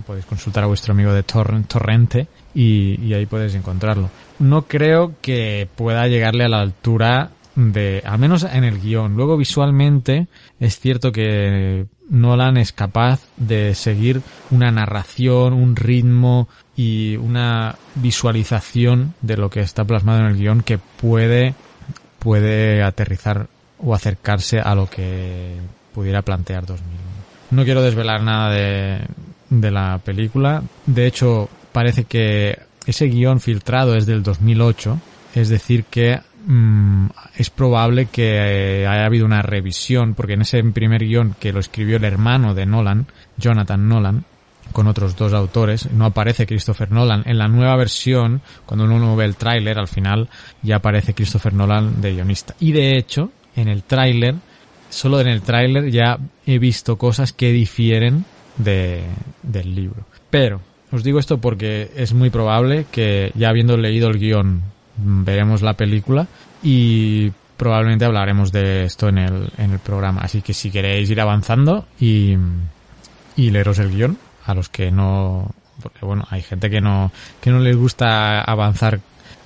podéis 0.05 0.25
consultar 0.25 0.63
a 0.63 0.67
vuestro 0.67 0.93
amigo 0.93 1.13
de 1.13 1.23
torrent, 1.23 1.67
torrente 1.67 2.27
y, 2.53 2.99
y 3.01 3.13
ahí 3.13 3.25
podéis 3.25 3.55
encontrarlo. 3.55 4.09
No 4.39 4.63
creo 4.63 5.13
que 5.21 5.67
pueda 5.75 6.07
llegarle 6.07 6.45
a 6.45 6.49
la 6.49 6.61
altura 6.61 7.31
de, 7.57 8.03
al 8.05 8.19
menos 8.19 8.43
en 8.43 8.63
el 8.63 8.79
guion. 8.79 9.15
Luego 9.15 9.35
visualmente 9.35 10.27
es 10.59 10.79
cierto 10.79 11.11
que 11.11 11.87
Nolan 12.09 12.57
es 12.57 12.71
capaz 12.71 13.21
de 13.35 13.73
seguir 13.73 14.21
una 14.51 14.71
narración, 14.71 15.53
un 15.53 15.75
ritmo 15.75 16.47
y 16.75 17.17
una 17.17 17.75
visualización 17.95 19.15
de 19.21 19.37
lo 19.37 19.49
que 19.49 19.61
está 19.61 19.83
plasmado 19.83 20.19
en 20.19 20.27
el 20.27 20.37
guion 20.37 20.61
que 20.61 20.77
puede, 20.77 21.55
puede 22.19 22.83
aterrizar 22.83 23.47
o 23.79 23.93
acercarse 23.93 24.59
a 24.59 24.75
lo 24.75 24.87
que 24.87 25.55
pudiera 25.93 26.21
plantear 26.21 26.65
2001. 26.65 27.06
No 27.51 27.63
quiero 27.63 27.81
desvelar 27.81 28.21
nada 28.21 28.51
de, 28.51 29.01
de 29.49 29.71
la 29.71 29.99
película. 30.03 30.63
De 30.85 31.07
hecho, 31.07 31.49
parece 31.71 32.05
que 32.05 32.59
ese 32.85 33.05
guion 33.05 33.39
filtrado 33.39 33.95
es 33.95 34.05
del 34.05 34.23
2008. 34.23 34.99
Es 35.35 35.49
decir, 35.49 35.85
que 35.85 36.19
Mm, 36.49 37.07
es 37.35 37.49
probable 37.49 38.05
que 38.05 38.87
haya 38.87 39.05
habido 39.05 39.25
una 39.25 39.41
revisión, 39.41 40.13
porque 40.13 40.33
en 40.33 40.43
ese 40.43 40.63
primer 40.63 41.03
guion 41.03 41.35
que 41.37 41.51
lo 41.51 41.59
escribió 41.59 41.97
el 41.97 42.05
hermano 42.05 42.53
de 42.53 42.65
Nolan, 42.65 43.07
Jonathan 43.35 43.89
Nolan, 43.89 44.23
con 44.71 44.87
otros 44.87 45.17
dos 45.17 45.33
autores, 45.33 45.91
no 45.91 46.05
aparece 46.05 46.47
Christopher 46.47 46.89
Nolan. 46.89 47.23
En 47.25 47.37
la 47.37 47.49
nueva 47.49 47.75
versión, 47.75 48.41
cuando 48.65 48.85
uno 48.85 49.15
ve 49.17 49.25
el 49.25 49.35
tráiler, 49.35 49.77
al 49.77 49.89
final 49.89 50.29
ya 50.61 50.77
aparece 50.77 51.13
Christopher 51.13 51.53
Nolan 51.53 51.99
de 51.99 52.13
guionista. 52.13 52.55
Y 52.61 52.71
de 52.71 52.97
hecho, 52.97 53.29
en 53.57 53.67
el 53.67 53.83
tráiler, 53.83 54.35
solo 54.89 55.19
en 55.19 55.27
el 55.27 55.41
tráiler 55.41 55.91
ya 55.91 56.17
he 56.45 56.59
visto 56.59 56.97
cosas 56.97 57.33
que 57.33 57.51
difieren 57.51 58.25
de, 58.57 59.03
del 59.43 59.75
libro. 59.75 60.05
Pero, 60.29 60.61
os 60.91 61.03
digo 61.03 61.19
esto 61.19 61.39
porque 61.39 61.91
es 61.95 62.13
muy 62.13 62.29
probable 62.29 62.85
que 62.91 63.31
ya 63.35 63.49
habiendo 63.49 63.77
leído 63.77 64.09
el 64.09 64.19
guion 64.19 64.61
veremos 64.97 65.61
la 65.61 65.73
película 65.73 66.27
y 66.63 67.31
probablemente 67.55 68.05
hablaremos 68.05 68.51
de 68.51 68.85
esto 68.85 69.09
en 69.09 69.17
el, 69.17 69.49
en 69.57 69.71
el 69.71 69.79
programa. 69.79 70.21
Así 70.21 70.41
que 70.41 70.53
si 70.53 70.71
queréis 70.71 71.09
ir 71.09 71.21
avanzando 71.21 71.85
y, 71.99 72.35
y 73.35 73.49
leeros 73.51 73.79
el 73.79 73.91
guion, 73.91 74.17
a 74.45 74.53
los 74.53 74.69
que 74.69 74.91
no, 74.91 75.51
porque 75.81 76.05
bueno, 76.05 76.25
hay 76.29 76.41
gente 76.41 76.69
que 76.69 76.81
no, 76.81 77.11
que 77.41 77.51
no 77.51 77.59
les 77.59 77.75
gusta 77.75 78.41
avanzar 78.41 78.99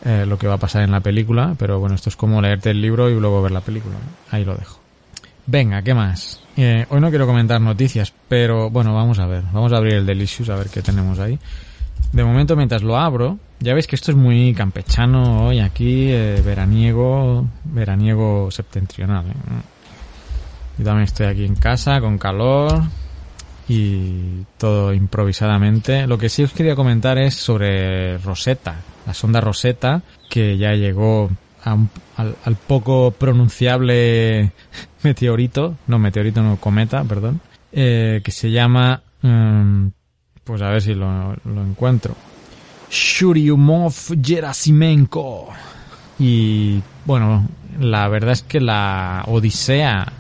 eh, 0.06 0.26
lo 0.28 0.38
que 0.38 0.48
va 0.48 0.56
a 0.56 0.60
pasar 0.60 0.84
en 0.84 0.92
la 0.92 1.00
película, 1.00 1.56
pero 1.58 1.80
bueno, 1.80 1.96
esto 1.96 2.10
es 2.10 2.16
como 2.16 2.42
leerte 2.42 2.72
el 2.72 2.82
libro 2.82 3.10
y 3.10 3.20
luego 3.20 3.42
ver 3.42 3.52
la 3.52 3.62
película. 3.62 3.96
Ahí 4.30 4.46
lo 4.46 4.56
dejo. 4.56 4.81
Venga, 5.46 5.82
¿qué 5.82 5.94
más? 5.94 6.42
Eh, 6.56 6.86
hoy 6.90 7.02
no 7.02 7.10
quiero 7.10 7.26
comentar 7.26 7.60
noticias, 7.60 8.14
pero 8.28 8.70
bueno, 8.70 8.94
vamos 8.94 9.20
a 9.20 9.26
ver. 9.26 9.44
Vamos 9.52 9.74
a 9.74 9.78
abrir 9.78 9.96
el 9.96 10.06
Delicious 10.06 10.50
a 10.50 10.56
ver 10.56 10.70
qué 10.70 10.82
tenemos 10.82 11.20
ahí. 11.20 11.40
De 12.12 12.24
momento, 12.24 12.56
mientras 12.56 12.84
lo 12.84 12.98
abro, 12.98 13.40
ya 13.60 13.74
veis 13.74 13.88
que 13.88 13.96
esto 13.96 14.12
es 14.12 14.18
muy 14.18 14.54
campechano 14.54 15.46
hoy 15.48 15.60
aquí, 15.60 16.10
eh, 16.10 16.42
veraniego, 16.44 17.48
veraniego 17.64 18.52
septentrional. 18.52 19.28
¿eh? 19.28 19.34
Yo 20.78 20.86
también 20.86 21.06
estoy 21.06 21.28
aquí 21.28 21.46
en 21.46 21.56
casa 21.56 22.02
con 22.02 22.18
calor 22.18 22.84
y 23.68 24.44
todo 24.58 24.94
improvisadamente. 24.94 26.06
Lo 26.08 26.18
que 26.18 26.30
sí 26.30 26.44
os 26.44 26.52
quería 26.52 26.76
comentar 26.76 27.18
es 27.18 27.36
sobre 27.36 28.18
Rosetta, 28.18 28.76
la 29.06 29.14
sonda 29.14 29.40
Rosetta 29.40 30.02
que 30.30 30.58
ya 30.58 30.74
llegó 30.74 31.30
al, 31.64 32.56
poco 32.68 33.12
pronunciable 33.12 34.52
meteorito, 35.04 35.78
no 35.88 36.00
meteorito, 36.00 36.42
no 36.42 36.58
cometa, 36.58 37.04
perdón, 37.04 37.42
eh, 37.72 38.22
que 38.24 38.32
se 38.32 38.52
llama 38.52 39.02
mm, 39.22 39.88
pues 40.44 40.62
a 40.62 40.70
ver 40.70 40.82
si 40.82 40.94
lo, 40.94 41.34
encuentro. 41.46 42.16
Shuryumov 42.90 43.94
Gerasimenko. 44.22 45.50
Y 46.20 46.82
bueno, 47.06 47.48
la 47.80 48.08
verdad 48.10 48.34
es 48.34 48.44
que 48.44 48.60
la 48.60 49.24
odisea 49.28 50.12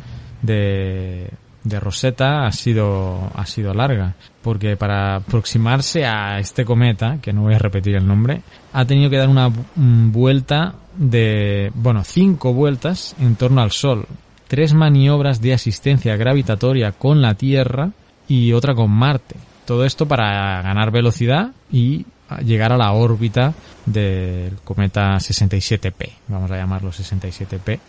de, 0.42 1.30
de 1.64 1.80
Rosetta 1.80 2.46
ha 2.46 2.52
sido, 2.52 3.30
ha 3.36 3.46
sido 3.46 3.74
larga. 3.74 4.16
Porque 4.42 4.78
para 4.78 5.18
aproximarse 5.18 6.06
a 6.06 6.40
este 6.40 6.66
cometa, 6.66 7.20
que 7.22 7.34
no 7.34 7.44
voy 7.44 7.56
a 7.56 7.60
repetir 7.60 7.96
el 7.96 8.08
nombre, 8.08 8.42
ha 8.74 8.86
tenido 8.86 9.10
que 9.10 9.18
dar 9.18 9.30
una 9.30 9.52
vuelta 9.76 10.76
de, 10.96 11.72
bueno, 11.76 12.04
cinco 12.04 12.54
vueltas 12.54 13.16
en 13.20 13.36
torno 13.36 13.62
al 13.62 13.72
Sol. 13.72 14.06
Tres 14.52 14.74
maniobras 14.74 15.40
de 15.40 15.54
asistencia 15.54 16.18
gravitatoria 16.18 16.92
con 16.92 17.22
la 17.22 17.36
Tierra 17.36 17.92
y 18.28 18.52
otra 18.52 18.76
con 18.76 18.92
Marte. 18.92 19.38
Todo 19.64 19.86
esto 19.86 20.10
para 20.10 20.62
ganar 20.62 20.92
velocidad 20.92 21.52
y 21.72 22.06
llegar 22.44 22.74
a 22.74 22.78
la 22.78 22.92
órbita 22.92 23.54
del 23.86 24.58
cometa 24.66 25.16
67P, 25.16 26.10
vamos 26.28 26.52
a 26.52 26.58
llamarlo 26.58 26.92
67P, 26.92 27.80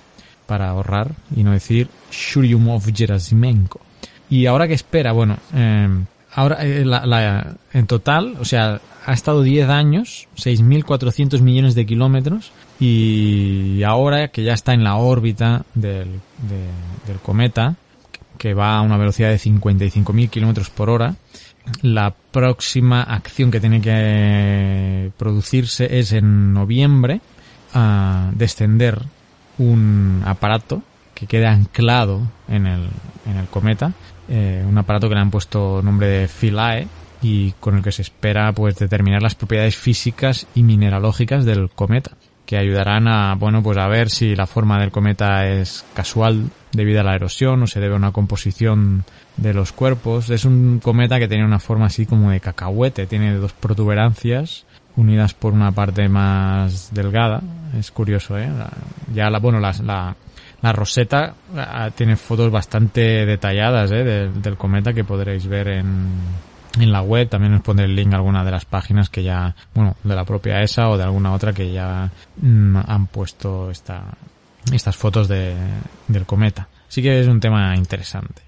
para 0.47 0.69
ahorrar 0.69 1.11
y 1.35 1.43
no 1.43 1.51
decir 1.51 1.89
Churyumov-Gerasimenko. 2.13 3.81
Y 4.31 4.47
ahora 4.47 4.69
que 4.69 4.75
espera, 4.75 5.11
bueno, 5.11 5.39
em, 5.53 6.07
ahora 6.35 6.59
eh, 6.61 6.85
en 7.73 7.87
total, 7.87 8.37
o 8.41 8.45
sea, 8.45 8.81
ha 9.05 9.13
estado 9.13 9.43
10 9.43 9.69
años, 9.69 10.29
6.400 10.37 11.41
millones 11.41 11.75
de 11.75 11.87
kilómetros 11.87 12.53
y 12.81 13.83
ahora 13.83 14.29
que 14.29 14.43
ya 14.43 14.55
está 14.55 14.75
en 14.75 14.85
la 14.85 14.97
órbita 14.97 15.65
del, 15.75 16.21
del 17.07 17.19
cometa, 17.23 17.77
que 18.39 18.55
va 18.55 18.77
a 18.77 18.83
una 18.83 18.97
velocidad 18.97 19.31
de 19.31 19.37
55.000 19.37 20.31
kilómetros 20.31 20.71
por 20.71 20.91
hora, 20.91 21.15
la 21.83 22.13
próxima 22.33 23.03
acción 23.03 23.51
que 23.51 23.61
tiene 23.61 23.81
que 23.81 25.13
producirse 25.17 25.99
es 25.99 26.13
en 26.13 26.53
noviembre 26.53 27.21
a 27.73 28.31
descender 28.35 29.01
un 29.59 30.23
aparato 30.25 30.83
que 31.15 31.27
quede 31.27 31.47
anclado 31.47 32.23
en 32.49 32.67
el 32.67 32.89
cometa, 33.51 33.93
eh, 34.35 34.65
un 34.67 34.79
aparato 34.79 35.11
que 35.11 35.15
le 35.15 35.21
han 35.21 35.31
puesto 35.31 35.83
nombre 35.83 36.07
de 36.07 36.27
Philae 36.27 36.89
y 37.21 37.53
con 37.61 37.77
el 37.77 37.83
que 37.83 37.93
se 37.93 38.01
espera 38.01 38.51
pues 38.53 38.77
determinar 38.79 39.23
las 39.23 39.35
propiedades 39.35 39.77
físicas 39.77 40.47
y 40.55 40.63
mineralógicas 40.63 41.45
del 41.45 41.69
cometa 41.69 42.13
que 42.47 42.57
ayudarán 42.57 43.09
a, 43.09 43.35
bueno, 43.35 43.63
pues 43.63 43.77
a 43.77 43.87
ver 43.89 44.09
si 44.09 44.35
la 44.35 44.47
forma 44.47 44.81
del 44.81 44.91
cometa 44.91 45.47
es 45.47 45.85
casual 45.93 46.49
debido 46.73 47.01
a 47.01 47.05
la 47.05 47.15
erosión 47.15 47.63
o 47.63 47.67
se 47.67 47.79
debe 47.79 47.93
a 47.93 47.99
una 47.99 48.13
composición 48.13 49.05
de 49.37 49.53
los 49.53 49.73
cuerpos. 49.73 50.31
Es 50.31 50.47
un 50.47 50.81
cometa 50.83 51.19
que 51.19 51.29
tiene 51.29 51.45
una 51.45 51.59
forma 51.59 51.87
así 51.87 52.07
como 52.07 52.31
de 52.31 52.41
cacahuete, 52.41 53.07
tiene 53.07 53.35
dos 53.35 53.53
protuberancias 53.53 54.65
unidas 54.97 55.35
por 55.35 55.53
una 55.53 55.73
parte 55.73 56.09
más 56.09 56.91
delgada. 56.93 57.43
Es 57.79 57.91
curioso, 57.91 58.39
¿eh? 58.39 58.49
Ya 59.15 59.29
la, 59.31 59.39
bueno, 59.39 59.61
la, 59.61 59.73
la, 59.85 60.17
la 60.63 60.73
roseta 60.73 61.35
ah, 61.57 61.91
tiene 61.95 62.17
fotos 62.17 62.51
bastante 62.51 63.27
detalladas 63.27 63.91
¿eh? 63.91 64.05
del, 64.05 64.41
del 64.41 64.57
cometa 64.57 64.93
que 64.93 65.05
podréis 65.05 65.47
ver 65.47 65.69
en, 65.69 66.09
en 66.79 66.93
la 66.93 67.03
web. 67.03 67.29
También 67.29 67.55
os 67.55 67.63
pondré 67.63 67.87
el 67.87 67.97
link 67.97 68.13
a 68.13 68.17
alguna 68.17 68.45
de 68.45 68.51
las 68.51 68.65
páginas 68.65 69.11
que 69.11 69.23
ya, 69.23 69.55
bueno, 69.75 69.97
de 70.03 70.15
la 70.15 70.25
propia 70.25 70.63
ESA 70.63 70.89
o 70.89 70.97
de 70.97 71.05
alguna 71.05 71.33
otra 71.33 71.53
que 71.53 71.73
ya 71.73 72.11
mm, 72.41 72.77
han 72.87 73.07
puesto 73.09 73.71
esta, 73.71 74.05
estas 74.73 74.97
fotos 74.97 75.29
de, 75.29 75.55
del 76.09 76.27
cometa. 76.27 76.69
Así 76.89 77.03
que 77.03 77.21
es 77.21 77.27
un 77.27 77.41
tema 77.41 77.75
interesante. 77.77 78.43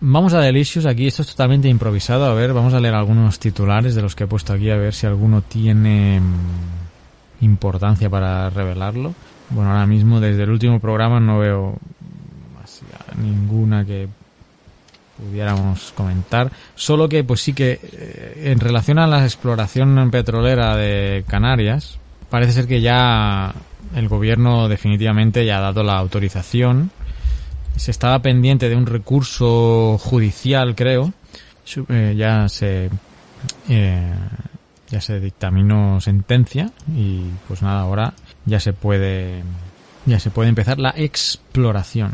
Vamos 0.00 0.32
a 0.32 0.40
Delicious, 0.40 0.86
aquí 0.86 1.08
esto 1.08 1.22
es 1.22 1.28
totalmente 1.28 1.68
improvisado, 1.68 2.26
a 2.26 2.34
ver, 2.34 2.52
vamos 2.52 2.72
a 2.72 2.78
leer 2.78 2.94
algunos 2.94 3.40
titulares 3.40 3.96
de 3.96 4.02
los 4.02 4.14
que 4.14 4.24
he 4.24 4.26
puesto 4.28 4.52
aquí, 4.52 4.70
a 4.70 4.76
ver 4.76 4.94
si 4.94 5.08
alguno 5.08 5.42
tiene 5.42 6.20
mm, 6.20 7.44
importancia 7.44 8.08
para 8.08 8.48
revelarlo. 8.50 9.14
Bueno, 9.50 9.70
ahora 9.70 9.86
mismo 9.86 10.20
desde 10.20 10.42
el 10.42 10.50
último 10.50 10.78
programa 10.80 11.20
no 11.20 11.38
veo 11.38 11.78
ninguna 13.20 13.84
que 13.84 14.08
pudiéramos 15.16 15.92
comentar. 15.92 16.50
Solo 16.74 17.08
que, 17.08 17.24
pues 17.24 17.40
sí 17.40 17.52
que, 17.52 17.80
eh, 17.82 18.50
en 18.52 18.60
relación 18.60 18.98
a 18.98 19.06
la 19.06 19.24
exploración 19.24 20.10
petrolera 20.10 20.76
de 20.76 21.24
Canarias, 21.26 21.98
parece 22.30 22.52
ser 22.52 22.66
que 22.66 22.80
ya 22.80 23.52
el 23.94 24.08
gobierno 24.08 24.68
definitivamente 24.68 25.44
ya 25.44 25.58
ha 25.58 25.60
dado 25.60 25.82
la 25.82 25.98
autorización. 25.98 26.90
Se 27.76 27.90
estaba 27.90 28.20
pendiente 28.20 28.68
de 28.68 28.76
un 28.76 28.86
recurso 28.86 29.98
judicial, 29.98 30.74
creo. 30.74 31.12
Eh, 31.88 32.14
ya 32.16 32.48
se 32.48 32.90
eh, 33.68 34.14
ya 34.90 35.00
se 35.00 35.20
dictaminó 35.20 36.00
sentencia 36.00 36.70
y 36.96 37.24
pues 37.46 37.62
nada 37.62 37.82
ahora 37.82 38.14
ya 38.48 38.60
se 38.60 38.72
puede 38.72 39.42
ya 40.06 40.18
se 40.18 40.30
puede 40.30 40.48
empezar 40.48 40.78
la 40.78 40.94
exploración. 40.96 42.12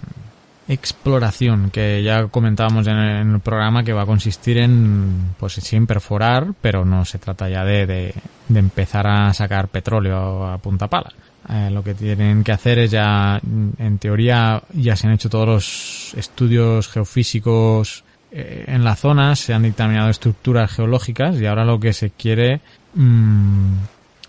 Exploración 0.66 1.70
que 1.70 2.02
ya 2.02 2.26
comentábamos 2.28 2.86
en 2.86 2.96
el, 2.96 3.40
programa 3.40 3.84
que 3.84 3.92
va 3.92 4.02
a 4.02 4.06
consistir 4.06 4.58
en 4.58 5.34
pues 5.38 5.54
sin 5.54 5.86
perforar 5.86 6.54
pero 6.60 6.84
no 6.84 7.04
se 7.04 7.18
trata 7.18 7.48
ya 7.48 7.64
de, 7.64 7.86
de, 7.86 8.58
empezar 8.58 9.06
a 9.06 9.32
sacar 9.34 9.68
petróleo 9.68 10.46
a 10.46 10.58
punta 10.58 10.88
pala. 10.88 11.12
Eh, 11.50 11.70
lo 11.70 11.84
que 11.84 11.94
tienen 11.94 12.42
que 12.42 12.52
hacer 12.52 12.78
es 12.78 12.90
ya 12.90 13.38
en 13.42 13.98
teoría 13.98 14.62
ya 14.72 14.96
se 14.96 15.06
han 15.06 15.12
hecho 15.12 15.28
todos 15.28 15.46
los 15.46 16.14
estudios 16.16 16.88
geofísicos 16.88 18.04
eh, 18.36 18.64
en 18.66 18.82
la 18.82 18.96
zona 18.96 19.36
se 19.36 19.54
han 19.54 19.62
dictaminado 19.62 20.10
estructuras 20.10 20.72
geológicas 20.72 21.38
y 21.40 21.46
ahora 21.46 21.64
lo 21.64 21.78
que 21.78 21.92
se 21.92 22.10
quiere 22.10 22.60
mm, 22.94 23.74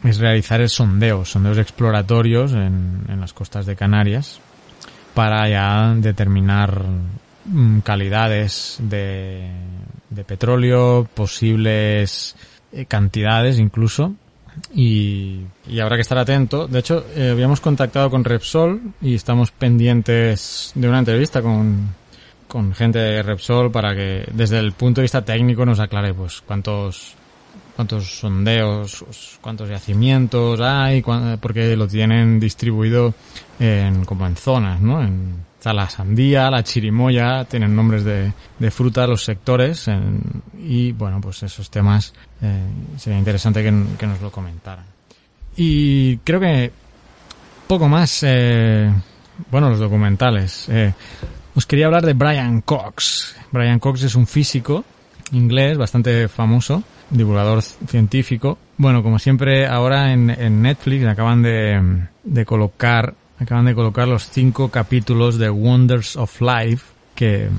es 0.06 0.20
realizar 0.20 0.62
el 0.62 0.70
sondeo 0.70 1.26
sondeos 1.26 1.58
exploratorios 1.58 2.54
en, 2.54 3.06
en 3.08 3.20
las 3.20 3.34
costas 3.34 3.66
de 3.66 3.76
Canarias 3.76 4.40
para 5.14 5.48
ya 5.50 5.96
determinar 5.96 6.84
mm, 7.46 7.80
calidades 7.80 8.78
de, 8.82 9.50
de 10.10 10.24
petróleo, 10.24 11.08
posibles 11.14 12.36
eh, 12.72 12.86
cantidades 12.86 13.58
incluso. 13.58 14.14
Y, 14.74 15.42
y, 15.68 15.80
habrá 15.82 15.98
que 15.98 16.02
estar 16.02 16.18
atento. 16.18 16.68
De 16.68 16.80
hecho, 16.80 17.06
eh, 17.16 17.32
habíamos 17.32 17.60
contactado 17.60 18.10
con 18.10 18.24
Repsol 18.24 18.82
y 19.02 19.16
estamos 19.16 19.52
pendientes 19.52 20.72
de 20.76 20.88
una 20.88 21.00
entrevista 21.00 21.42
con, 21.42 21.90
con 22.48 22.74
gente 22.74 23.00
de 23.00 23.22
Repsol 23.22 23.70
para 23.72 23.94
que 23.94 24.26
desde 24.32 24.60
el 24.60 24.72
punto 24.72 25.02
de 25.02 25.06
vista 25.06 25.26
técnico 25.26 25.66
nos 25.66 25.82
aclare 25.82 26.14
pues 26.14 26.42
cuántos 26.42 27.16
cuántos 27.76 28.20
sondeos, 28.20 29.38
cuántos 29.42 29.70
yacimientos 29.70 30.60
hay, 30.62 31.04
porque 31.42 31.76
lo 31.76 31.88
tienen 31.88 32.40
distribuido 32.40 33.14
en, 33.60 34.06
como 34.06 34.26
en 34.26 34.36
zonas, 34.36 34.82
¿no? 34.82 35.02
En, 35.02 35.46
está 35.66 35.74
la 35.74 35.90
sandía, 35.90 36.52
la 36.52 36.64
chirimoya, 36.64 37.44
tienen 37.46 37.76
nombres 37.76 38.04
de, 38.04 38.32
de 38.60 38.70
fruta 38.70 39.08
los 39.08 39.24
sectores 39.24 39.90
y 40.60 40.92
bueno, 40.92 41.20
pues 41.20 41.42
esos 41.42 41.72
temas 41.72 42.14
eh, 42.40 42.68
sería 42.98 43.18
interesante 43.18 43.64
que, 43.64 43.74
que, 43.98 44.06
nos 44.06 44.22
lo 44.22 44.32
comentaran. 44.32 44.86
Y 45.58 46.18
creo 46.18 46.40
que 46.40 46.72
poco 47.68 47.88
más, 47.88 48.20
eh, 48.22 48.94
bueno, 49.50 49.70
los 49.72 49.80
documentales. 49.80 50.70
Eh, 50.70 50.94
os 51.56 51.66
quería 51.66 51.88
hablar 51.88 52.06
de 52.06 52.14
Brian 52.14 52.62
Cox. 52.62 53.36
Brian 53.52 53.80
Cox 53.80 54.04
es 54.04 54.14
un 54.14 54.28
físico 54.28 54.86
inglés 55.32 55.80
bastante 55.80 56.28
famoso 56.28 56.84
divulgador 57.10 57.62
científico. 57.62 58.58
Bueno, 58.78 59.04
como 59.04 59.20
siempre, 59.20 59.68
ahora 59.68 60.12
en, 60.14 60.30
en 60.30 60.62
Netflix 60.62 61.06
acaban 61.06 61.42
de, 61.42 62.08
de, 62.24 62.46
colocar, 62.46 63.14
acaban 63.40 63.66
de 63.66 63.76
colocar 63.76 64.08
los 64.08 64.30
cinco 64.30 64.70
capítulos 64.70 65.38
de 65.38 65.50
Wonders 65.50 66.16
of 66.16 66.42
Life, 66.42 66.86
que 67.16 67.50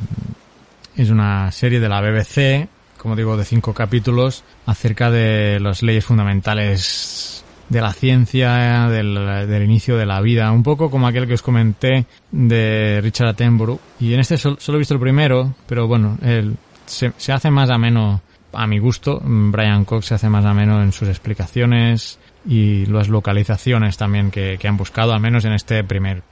es 0.97 1.11
una 1.11 1.51
serie 1.53 1.81
de 1.81 1.89
la 1.89 2.01
BBC, 2.01 2.69
como 2.99 3.17
digo, 3.17 3.37
de 3.37 3.45
cinco 3.45 3.73
capítulos 3.73 4.45
acerca 4.67 5.11
de 5.11 5.61
las 5.61 5.83
leyes 5.83 6.05
fundamentales 6.05 7.45
de 7.69 7.81
la 7.81 7.93
ciencia, 7.93 8.89
del, 8.89 9.15
del, 9.49 9.63
inicio 9.63 9.97
de 9.97 10.07
la 10.07 10.21
vida, 10.21 10.53
un 10.53 10.63
poco 10.63 10.91
como 10.91 11.07
aquel 11.07 11.27
que 11.27 11.35
os 11.35 11.43
comenté 11.43 12.07
de 12.31 13.01
Richard 13.03 13.29
Attenborough. 13.29 13.81
Y 14.01 14.15
en 14.15 14.21
este 14.21 14.39
solo, 14.39 14.57
he 14.69 14.79
visto 14.79 14.95
el 14.95 15.01
primero, 15.01 15.55
pero 15.67 15.87
bueno, 15.87 16.17
el, 16.23 16.57
se, 16.87 17.13
hace 17.33 17.51
más 17.51 17.71
ameno 17.71 18.21
a 18.57 18.67
mi 18.67 18.79
gusto, 18.79 19.21
Brian 19.23 19.85
Cox 19.85 20.07
se 20.07 20.15
hace 20.15 20.29
más 20.29 20.45
ameno 20.45 20.83
en 20.83 20.93
sus 20.93 21.09
explicaciones 21.09 22.19
y 22.49 22.87
las 22.87 23.09
localizaciones 23.09 23.97
también 23.97 24.31
que, 24.31 24.59
han 24.65 24.77
buscado, 24.77 25.13
al 25.13 25.21
menos 25.21 25.45
en 25.45 25.53
este 25.53 25.83
primer 25.85 26.23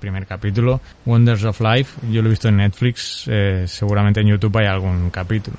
primer 0.00 0.26
capítulo. 0.26 0.80
Wonders 1.04 1.44
of 1.44 1.60
Life, 1.60 2.00
yo 2.10 2.22
lo 2.22 2.28
he 2.28 2.30
visto 2.30 2.48
en 2.48 2.56
Netflix, 2.56 3.24
eh, 3.26 3.64
seguramente 3.66 4.20
en 4.20 4.28
YouTube 4.28 4.56
hay 4.58 4.66
algún 4.66 5.10
capítulo. 5.10 5.56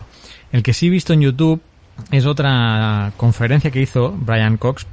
El 0.51 0.63
que 0.63 0.73
sí 0.73 0.87
he 0.87 0.89
visto 0.89 1.13
en 1.13 1.21
YouTube 1.21 1.61
es 2.11 2.25
otra 2.25 3.11
conferencia 3.17 3.69
que 3.69 3.81
hizo 3.81 4.11
Brian 4.11 4.57
Cox, 4.57 4.87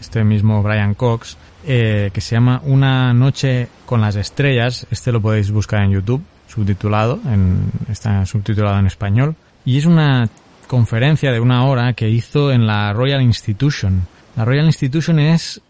este 0.00 0.24
mismo 0.24 0.62
Brian 0.62 0.94
Cox, 0.94 1.36
eh, 1.66 2.10
que 2.12 2.20
se 2.20 2.34
llama 2.34 2.60
Una 2.64 3.14
noche 3.14 3.68
con 3.86 4.00
las 4.00 4.16
estrellas. 4.16 4.86
Este 4.90 5.12
lo 5.12 5.20
podéis 5.20 5.50
buscar 5.50 5.82
en 5.82 5.92
YouTube, 5.92 6.22
subtitulado, 6.46 7.20
en, 7.26 7.70
está 7.88 8.26
subtitulado 8.26 8.78
en 8.78 8.86
español. 8.86 9.34
Y 9.64 9.78
es 9.78 9.86
una 9.86 10.28
conferencia 10.66 11.32
de 11.32 11.40
una 11.40 11.66
hora 11.66 11.92
que 11.92 12.10
hizo 12.10 12.52
en 12.52 12.66
la 12.66 12.92
Royal 12.92 13.22
Institution. 13.22 14.06
La 14.36 14.44
Royal 14.44 14.66
Institution 14.66 15.18
es 15.18 15.60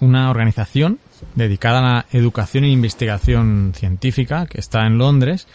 una 0.00 0.30
organización 0.30 0.98
dedicada 1.34 1.78
a 1.78 1.82
la 1.82 2.06
educación 2.12 2.64
e 2.64 2.70
investigación 2.70 3.72
científica 3.74 4.46
que 4.46 4.58
está 4.58 4.86
en 4.86 4.98
Londres 4.98 5.46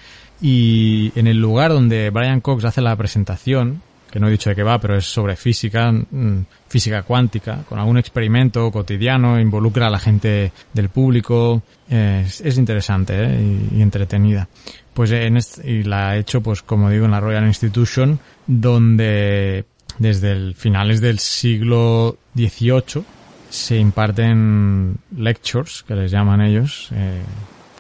y 0.42 1.12
en 1.16 1.28
el 1.28 1.40
lugar 1.40 1.72
donde 1.72 2.10
Brian 2.10 2.42
Cox 2.42 2.66
hace 2.66 2.82
la 2.82 2.96
presentación, 2.96 3.82
que 4.12 4.20
no 4.20 4.28
he 4.28 4.32
dicho 4.32 4.50
de 4.50 4.56
qué 4.56 4.64
va, 4.64 4.80
pero 4.80 4.96
es 4.96 5.06
sobre 5.06 5.36
física, 5.36 5.92
mm, 5.92 6.46
física 6.68 7.04
cuántica, 7.04 7.64
con 7.68 7.80
algún 7.80 7.98
experimento 7.98 8.72
cotidiano, 8.72 9.40
involucra 9.40 9.88
a 9.88 9.90
la 9.90 10.00
gente 10.00 10.52
del 10.74 10.90
público, 10.90 11.62
es, 11.90 12.58
interesante 12.58 13.14
¿eh? 13.16 13.68
y, 13.76 13.82
entretenida 13.82 14.48
pues 14.98 15.12
en 15.12 15.38
y 15.64 15.84
la 15.84 16.10
ha 16.10 16.18
hecho 16.18 16.42
pues 16.42 16.64
como 16.64 16.90
digo 16.90 17.06
en 17.06 17.12
la 17.12 17.20
Royal 17.20 17.46
Institution 17.46 18.20
donde 18.48 19.66
desde 20.00 20.32
el 20.32 20.56
finales 20.56 21.02
del 21.02 21.20
siglo 21.20 22.18
XVIII 22.34 23.04
se 23.48 23.78
imparten 23.78 24.98
lectures 25.16 25.84
que 25.88 25.94
les 25.94 26.10
llaman 26.10 26.42
ellos 26.42 26.90
eh, 26.94 27.22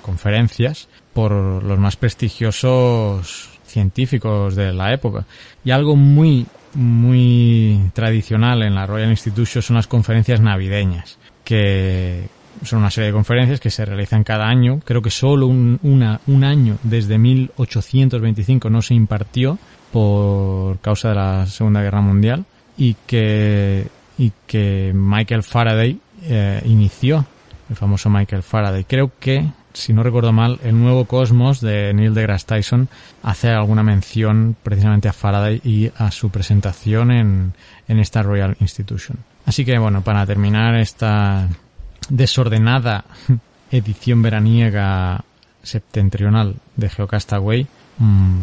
conferencias 0.03 0.89
por 1.11 1.31
los 1.31 1.79
más 1.79 1.95
prestigiosos 1.95 3.49
científicos 3.65 4.55
de 4.55 4.71
la 4.71 4.93
época. 4.93 5.25
Y 5.65 5.71
algo 5.71 5.95
muy 5.95 6.45
muy 6.75 7.89
tradicional 7.95 8.61
en 8.61 8.75
la 8.75 8.85
Royal 8.85 9.09
Institution 9.09 9.63
son 9.63 9.77
las 9.77 9.87
conferencias 9.87 10.39
navideñas 10.39 11.17
que 11.43 12.27
son 12.63 12.79
una 12.79 12.91
serie 12.91 13.07
de 13.07 13.13
conferencias 13.13 13.59
que 13.59 13.69
se 13.69 13.85
realizan 13.85 14.23
cada 14.23 14.47
año. 14.47 14.79
Creo 14.83 15.01
que 15.01 15.09
solo 15.09 15.47
un, 15.47 15.79
una, 15.83 16.19
un 16.27 16.43
año 16.43 16.77
desde 16.83 17.17
1825 17.17 18.69
no 18.69 18.81
se 18.81 18.93
impartió 18.93 19.57
por 19.91 20.79
causa 20.79 21.09
de 21.09 21.15
la 21.15 21.45
Segunda 21.45 21.81
Guerra 21.81 22.01
Mundial 22.01 22.45
y 22.77 22.95
que, 23.05 23.87
y 24.17 24.31
que 24.45 24.91
Michael 24.93 25.43
Faraday 25.43 25.99
eh, 26.23 26.61
inició, 26.65 27.25
el 27.69 27.75
famoso 27.75 28.09
Michael 28.09 28.43
Faraday. 28.43 28.83
Creo 28.83 29.11
que, 29.19 29.45
si 29.73 29.93
no 29.93 30.03
recuerdo 30.03 30.31
mal, 30.31 30.59
el 30.63 30.79
nuevo 30.79 31.05
Cosmos 31.05 31.61
de 31.61 31.93
Neil 31.93 32.13
deGrasse 32.13 32.45
Tyson 32.45 32.89
hace 33.23 33.49
alguna 33.49 33.83
mención 33.83 34.55
precisamente 34.61 35.07
a 35.07 35.13
Faraday 35.13 35.61
y 35.63 35.91
a 35.97 36.11
su 36.11 36.29
presentación 36.29 37.11
en, 37.11 37.53
en 37.87 37.99
esta 37.99 38.23
Royal 38.23 38.55
Institution. 38.59 39.17
Así 39.45 39.63
que 39.63 39.77
bueno, 39.77 40.01
para 40.01 40.25
terminar 40.25 40.75
esta 40.75 41.47
desordenada 42.09 43.05
edición 43.71 44.21
veraniega 44.21 45.23
septentrional 45.63 46.55
de 46.75 46.89
Geocastaway, 46.89 47.67
mm, 47.97 48.41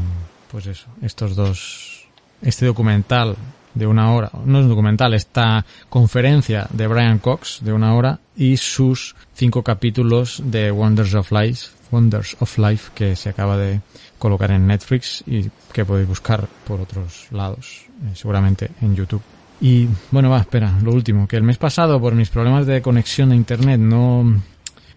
pues 0.51 0.67
eso, 0.67 0.87
estos 1.03 1.35
dos, 1.35 2.07
este 2.43 2.67
documental 2.67 3.37
de 3.75 3.87
una 3.87 4.13
hora, 4.13 4.31
no 4.45 4.59
es 4.59 4.65
un 4.65 4.71
documental, 4.71 5.15
esta 5.15 5.65
conferencia 5.89 6.69
de 6.71 6.87
Brian 6.87 7.19
Cox 7.19 7.59
de 7.63 7.73
una 7.73 7.95
hora 7.95 8.21
y 8.37 8.57
sus 8.57 9.17
cinco 9.35 9.63
capítulos 9.63 10.43
de 10.45 10.71
Wonders 10.71 11.15
of 11.15 11.33
Life, 11.33 11.71
Wonders 11.91 12.37
of 12.41 12.57
Life 12.59 12.93
que 12.95 13.17
se 13.17 13.31
acaba 13.31 13.57
de 13.57 13.81
colocar 14.19 14.53
en 14.53 14.67
Netflix 14.67 15.25
y 15.27 15.51
que 15.73 15.85
podéis 15.85 16.09
buscar 16.09 16.47
por 16.67 16.81
otros 16.81 17.27
lados, 17.33 17.87
eh, 18.05 18.15
seguramente 18.15 18.71
en 18.81 18.95
YouTube. 18.95 19.23
Y 19.65 19.89
bueno, 20.11 20.29
va, 20.29 20.41
espera, 20.41 20.79
lo 20.83 20.93
último, 20.93 21.27
que 21.27 21.37
el 21.37 21.43
mes 21.43 21.57
pasado 21.57 21.99
por 21.99 22.15
mis 22.15 22.29
problemas 22.29 22.67
de 22.67 22.83
conexión 22.83 23.31
de 23.31 23.37
internet 23.37 23.81
no, 23.81 24.43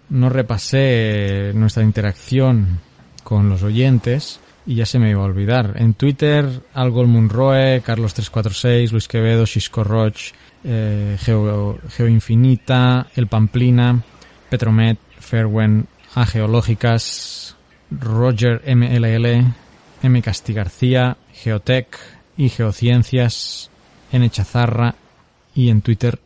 no 0.09 0.29
repasé 0.29 1.53
nuestra 1.55 1.83
interacción 1.83 2.81
con 3.23 3.47
los 3.47 3.63
oyentes 3.63 4.41
y 4.65 4.75
ya 4.75 4.85
se 4.85 4.99
me 4.99 5.09
iba 5.09 5.21
a 5.21 5.25
olvidar. 5.25 5.75
En 5.77 5.93
Twitter, 5.93 6.63
Algol 6.73 7.07
Munroe, 7.07 7.81
Carlos346, 7.81 8.91
Luis 8.91 9.07
Quevedo, 9.07 9.45
Xisco 9.45 9.85
Roch, 9.85 10.33
eh, 10.65 11.15
Geo, 11.17 11.79
Infinita, 11.99 13.07
El 13.15 13.27
Pamplina, 13.27 14.03
Petromet, 14.49 14.99
Fairwen, 15.17 15.87
A 16.13 16.25
Geológicas, 16.25 17.55
Roger 17.89 18.61
MLL, 18.67 19.45
M. 20.03 20.21
Castigarcía, 20.21 21.15
Geotech 21.31 21.97
y 22.35 22.49
Geociencias, 22.49 23.71
en 24.11 24.29
Chazarra 24.29 24.95
y 25.55 25.69
en 25.69 25.81
Twitter. 25.81 26.19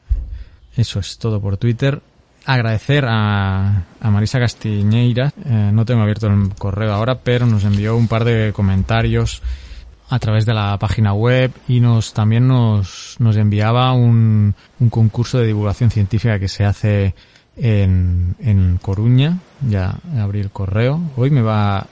Eso 0.75 0.99
es 0.99 1.17
todo 1.17 1.39
por 1.41 1.57
Twitter. 1.57 2.01
Agradecer 2.45 3.05
a, 3.07 3.83
a 3.99 4.09
Marisa 4.09 4.39
Castiñeira, 4.39 5.31
eh, 5.45 5.69
no 5.71 5.85
tengo 5.85 6.01
abierto 6.01 6.27
el 6.27 6.55
correo 6.55 6.91
ahora, 6.91 7.19
pero 7.19 7.45
nos 7.45 7.63
envió 7.63 7.95
un 7.95 8.07
par 8.07 8.23
de 8.23 8.51
comentarios 8.51 9.43
a 10.09 10.19
través 10.19 10.45
de 10.45 10.53
la 10.53 10.77
página 10.77 11.13
web 11.13 11.51
y 11.67 11.79
nos 11.79 12.13
también 12.13 12.47
nos, 12.47 13.15
nos 13.19 13.37
enviaba 13.37 13.93
un, 13.93 14.55
un 14.79 14.89
concurso 14.89 15.37
de 15.37 15.47
divulgación 15.47 15.91
científica 15.91 16.39
que 16.39 16.47
se 16.47 16.65
hace 16.65 17.13
en, 17.55 18.35
en 18.39 18.77
Coruña, 18.81 19.37
Ya 19.69 19.97
abrí 20.17 20.39
el 20.39 20.49
correo. 20.49 20.99
Hoy 21.15 21.29
me 21.29 21.41
va 21.41 21.85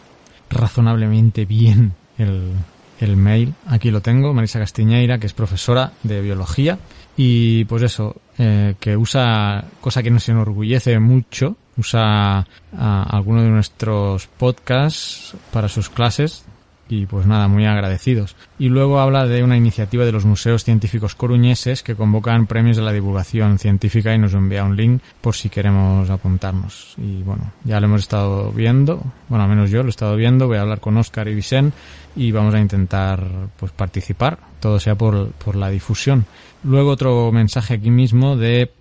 razonablemente 0.49 1.45
bien 1.45 1.93
el, 2.17 2.53
el 2.99 3.17
mail. 3.17 3.53
Aquí 3.67 3.91
lo 3.91 4.01
tengo, 4.01 4.33
Marisa 4.33 4.59
Castiñeira, 4.59 5.17
que 5.19 5.27
es 5.27 5.33
profesora 5.33 5.93
de 6.03 6.21
biología. 6.21 6.79
Y 7.17 7.65
pues 7.65 7.83
eso, 7.83 8.15
eh, 8.37 8.75
que 8.79 8.95
usa, 8.95 9.65
cosa 9.81 10.03
que 10.03 10.11
nos 10.11 10.27
enorgullece 10.29 10.99
mucho, 10.99 11.57
usa 11.77 12.45
a 12.77 13.03
alguno 13.09 13.43
de 13.43 13.49
nuestros 13.49 14.27
podcasts 14.27 15.35
para 15.51 15.67
sus 15.67 15.89
clases 15.89 16.45
y 16.89 17.05
pues 17.05 17.27
nada, 17.27 17.47
muy 17.47 17.65
agradecidos. 17.65 18.35
Y 18.57 18.69
luego 18.69 18.99
habla 18.99 19.27
de 19.27 19.43
una 19.43 19.55
iniciativa 19.55 20.05
de 20.05 20.11
los 20.11 20.25
museos 20.25 20.63
científicos 20.63 21.15
coruñeses 21.15 21.83
que 21.83 21.95
convocan 21.95 22.47
premios 22.47 22.77
de 22.77 22.83
la 22.83 22.91
divulgación 22.91 23.59
científica 23.59 24.13
y 24.13 24.17
nos 24.17 24.33
envía 24.33 24.63
un 24.63 24.75
link 24.75 25.01
por 25.21 25.35
si 25.35 25.49
queremos 25.49 26.09
apuntarnos. 26.09 26.95
Y 26.97 27.21
bueno, 27.21 27.53
ya 27.63 27.79
lo 27.79 27.85
hemos 27.85 28.01
estado 28.01 28.51
viendo, 28.51 29.03
bueno, 29.29 29.43
al 29.43 29.49
menos 29.49 29.69
yo 29.69 29.83
lo 29.83 29.87
he 29.87 29.91
estado 29.91 30.15
viendo, 30.15 30.47
voy 30.47 30.57
a 30.57 30.61
hablar 30.61 30.79
con 30.79 30.97
Oscar 30.97 31.27
y 31.27 31.35
Vicente 31.35 31.77
y 32.15 32.31
vamos 32.31 32.55
a 32.55 32.59
intentar 32.59 33.23
pues 33.57 33.71
participar, 33.71 34.39
todo 34.59 34.79
sea 34.79 34.95
por, 34.95 35.31
por 35.33 35.55
la 35.55 35.69
difusión. 35.69 36.25
Luego 36.63 36.89
otro 36.89 37.31
mensaje 37.31 37.75
aquí 37.75 37.91
mismo 37.91 38.35
de 38.35 38.71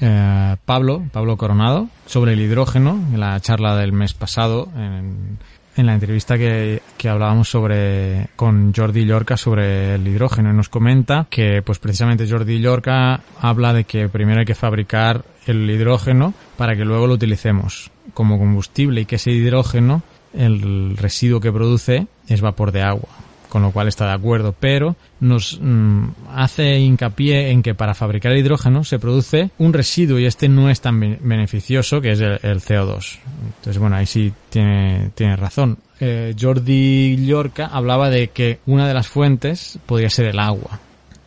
eh, 0.00 0.56
Pablo, 0.64 1.04
Pablo 1.12 1.36
Coronado, 1.36 1.88
sobre 2.06 2.32
el 2.32 2.40
hidrógeno, 2.40 3.00
en 3.12 3.20
la 3.20 3.38
charla 3.40 3.76
del 3.76 3.92
mes 3.92 4.14
pasado, 4.14 4.68
en, 4.76 5.38
en 5.76 5.86
la 5.86 5.94
entrevista 5.94 6.36
que, 6.36 6.82
que, 6.96 7.08
hablábamos 7.08 7.48
sobre 7.48 8.28
con 8.36 8.72
Jordi 8.74 9.04
Llorca 9.04 9.36
sobre 9.36 9.94
el 9.94 10.06
hidrógeno. 10.06 10.52
Nos 10.52 10.68
comenta 10.68 11.26
que 11.30 11.62
pues 11.62 11.78
precisamente 11.78 12.28
Jordi 12.28 12.60
Llorca 12.60 13.20
habla 13.40 13.72
de 13.72 13.84
que 13.84 14.08
primero 14.08 14.40
hay 14.40 14.46
que 14.46 14.54
fabricar 14.54 15.24
el 15.46 15.68
hidrógeno 15.70 16.34
para 16.56 16.76
que 16.76 16.84
luego 16.84 17.06
lo 17.06 17.14
utilicemos 17.14 17.90
como 18.14 18.38
combustible 18.38 19.00
y 19.00 19.06
que 19.06 19.16
ese 19.16 19.30
hidrógeno 19.30 20.02
el 20.34 20.96
residuo 20.96 21.40
que 21.40 21.52
produce 21.52 22.06
es 22.28 22.40
vapor 22.40 22.72
de 22.72 22.82
agua 22.82 23.21
con 23.52 23.60
lo 23.60 23.70
cual 23.70 23.86
está 23.86 24.06
de 24.06 24.14
acuerdo, 24.14 24.54
pero 24.58 24.96
nos 25.20 25.58
mm, 25.60 26.04
hace 26.34 26.78
hincapié 26.78 27.50
en 27.50 27.62
que 27.62 27.74
para 27.74 27.92
fabricar 27.92 28.34
hidrógeno 28.34 28.82
se 28.82 28.98
produce 28.98 29.50
un 29.58 29.74
residuo 29.74 30.18
y 30.18 30.24
este 30.24 30.48
no 30.48 30.70
es 30.70 30.80
tan 30.80 30.98
beneficioso 30.98 32.00
que 32.00 32.12
es 32.12 32.20
el, 32.22 32.40
el 32.42 32.62
CO2. 32.62 33.18
Entonces, 33.58 33.76
bueno, 33.76 33.96
ahí 33.96 34.06
sí 34.06 34.32
tiene, 34.48 35.10
tiene 35.14 35.36
razón. 35.36 35.76
Eh, 36.00 36.34
Jordi 36.40 37.26
Llorca 37.26 37.66
hablaba 37.66 38.08
de 38.08 38.28
que 38.28 38.60
una 38.64 38.88
de 38.88 38.94
las 38.94 39.08
fuentes 39.08 39.78
podría 39.84 40.08
ser 40.08 40.28
el 40.28 40.38
agua. 40.38 40.80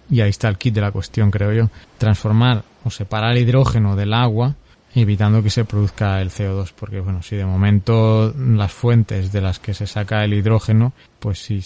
Y 0.09 0.21
ahí 0.21 0.31
está 0.31 0.47
el 0.47 0.57
kit 0.57 0.73
de 0.73 0.81
la 0.81 0.91
cuestión, 0.91 1.29
creo 1.29 1.53
yo. 1.53 1.69
Transformar 1.99 2.63
o 2.83 2.89
separar 2.89 3.33
el 3.33 3.43
hidrógeno 3.43 3.95
del 3.95 4.15
agua 4.15 4.55
evitando 4.95 5.43
que 5.43 5.51
se 5.51 5.65
produzca 5.65 6.21
el 6.21 6.31
CO2, 6.31 6.71
porque 6.75 7.01
bueno, 7.01 7.21
si 7.21 7.35
de 7.35 7.45
momento 7.45 8.33
las 8.35 8.71
fuentes 8.71 9.31
de 9.31 9.41
las 9.41 9.59
que 9.59 9.75
se 9.75 9.85
saca 9.85 10.23
el 10.23 10.33
hidrógeno, 10.33 10.93
pues 11.19 11.37
sí 11.39 11.61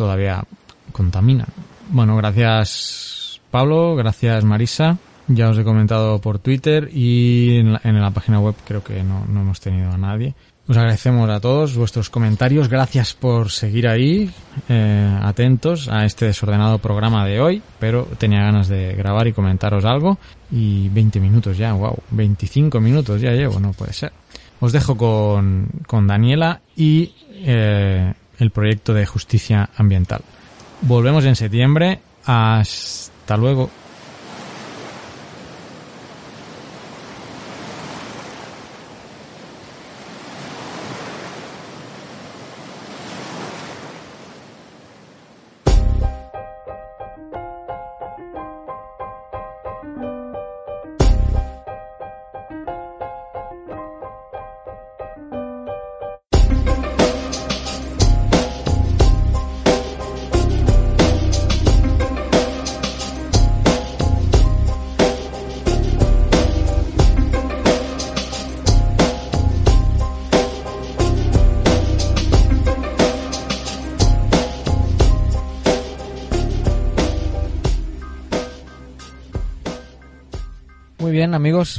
todavía 0.00 0.42
contaminan. 0.92 1.48
Bueno, 1.90 2.16
gracias 2.16 3.38
Pablo, 3.50 3.96
gracias 3.96 4.42
Marisa. 4.46 4.96
Ya 5.28 5.50
os 5.50 5.58
he 5.58 5.62
comentado 5.62 6.18
por 6.22 6.38
Twitter 6.38 6.88
y 6.90 7.58
en 7.58 7.74
la, 8.00 8.10
página 8.10 8.40
web 8.40 8.54
creo 8.66 8.82
que 8.82 9.02
no, 9.02 9.26
hemos 9.28 9.60
tenido 9.60 9.90
a 9.90 9.98
nadie. 9.98 10.34
Os 10.66 10.76
agradecemos 10.78 11.28
a 11.28 11.38
todos 11.38 11.76
vuestros 11.76 12.08
comentarios. 12.08 12.68
Gracias 12.70 13.12
por 13.12 13.50
seguir 13.50 13.88
ahí, 13.88 14.30
eh, 14.70 15.18
atentos 15.22 15.90
a 15.90 16.06
este 16.06 16.24
desordenado 16.24 16.78
programa 16.78 17.26
de 17.26 17.38
hoy. 17.38 17.62
Pero 17.78 18.08
tenía 18.16 18.40
ganas 18.40 18.68
de 18.68 18.94
grabar 18.94 19.26
y 19.26 19.34
comentaros 19.34 19.84
algo. 19.84 20.16
Y 20.50 20.88
20 20.88 21.20
minutos 21.20 21.58
ya, 21.58 21.74
wow, 21.74 21.98
25 22.12 22.80
minutos 22.80 23.20
ya 23.20 23.32
llevo, 23.32 23.60
no 23.60 23.72
puede 23.72 23.92
ser. 23.92 24.12
Os 24.60 24.72
dejo 24.72 24.96
con, 24.96 25.68
con 25.86 26.06
Daniela 26.06 26.62
y 26.74 27.12
eh, 27.44 28.14
el 28.40 28.50
proyecto 28.50 28.94
de 28.94 29.06
justicia 29.06 29.70
ambiental. 29.76 30.22
Volvemos 30.82 31.24
en 31.24 31.36
septiembre. 31.36 32.00
Hasta 32.24 33.36
luego. 33.36 33.70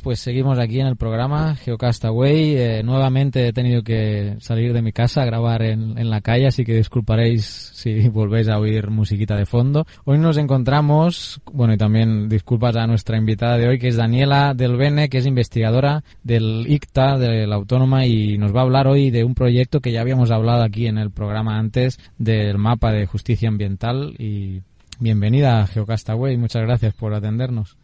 Pues 0.03 0.19
seguimos 0.19 0.59
aquí 0.59 0.79
en 0.79 0.85
el 0.85 0.95
programa 0.95 1.55
Geocastaway. 1.55 2.55
Eh, 2.55 2.83
nuevamente 2.83 3.47
he 3.47 3.53
tenido 3.53 3.81
que 3.81 4.35
salir 4.39 4.73
de 4.73 4.83
mi 4.83 4.91
casa 4.91 5.23
a 5.23 5.25
grabar 5.25 5.63
en, 5.63 5.97
en, 5.97 6.09
la 6.11 6.21
calle, 6.21 6.45
así 6.45 6.63
que 6.63 6.75
disculparéis 6.75 7.71
si 7.73 8.07
volvéis 8.09 8.47
a 8.47 8.59
oír 8.59 8.91
musiquita 8.91 9.35
de 9.35 9.47
fondo. 9.47 9.87
Hoy 10.05 10.19
nos 10.19 10.37
encontramos, 10.37 11.41
bueno, 11.51 11.73
y 11.73 11.77
también 11.77 12.29
disculpas 12.29 12.75
a 12.75 12.85
nuestra 12.85 13.17
invitada 13.17 13.57
de 13.57 13.69
hoy, 13.69 13.79
que 13.79 13.87
es 13.87 13.95
Daniela 13.95 14.53
Del 14.53 14.77
Bene, 14.77 15.09
que 15.09 15.17
es 15.17 15.25
investigadora 15.25 16.03
del 16.23 16.65
ICTA, 16.67 17.17
de 17.17 17.47
la 17.47 17.55
Autónoma, 17.55 18.05
y 18.05 18.37
nos 18.37 18.55
va 18.55 18.59
a 18.59 18.63
hablar 18.63 18.87
hoy 18.87 19.09
de 19.09 19.23
un 19.23 19.33
proyecto 19.33 19.79
que 19.79 19.91
ya 19.91 20.01
habíamos 20.01 20.29
hablado 20.29 20.61
aquí 20.61 20.85
en 20.85 20.99
el 20.99 21.09
programa 21.09 21.57
antes, 21.57 21.99
del 22.19 22.59
mapa 22.59 22.91
de 22.91 23.07
justicia 23.07 23.49
ambiental. 23.49 24.13
Y 24.19 24.61
bienvenida 24.99 25.61
a 25.61 25.67
Geocastaway, 25.67 26.37
muchas 26.37 26.61
gracias 26.61 26.93
por 26.93 27.15
atendernos. 27.15 27.77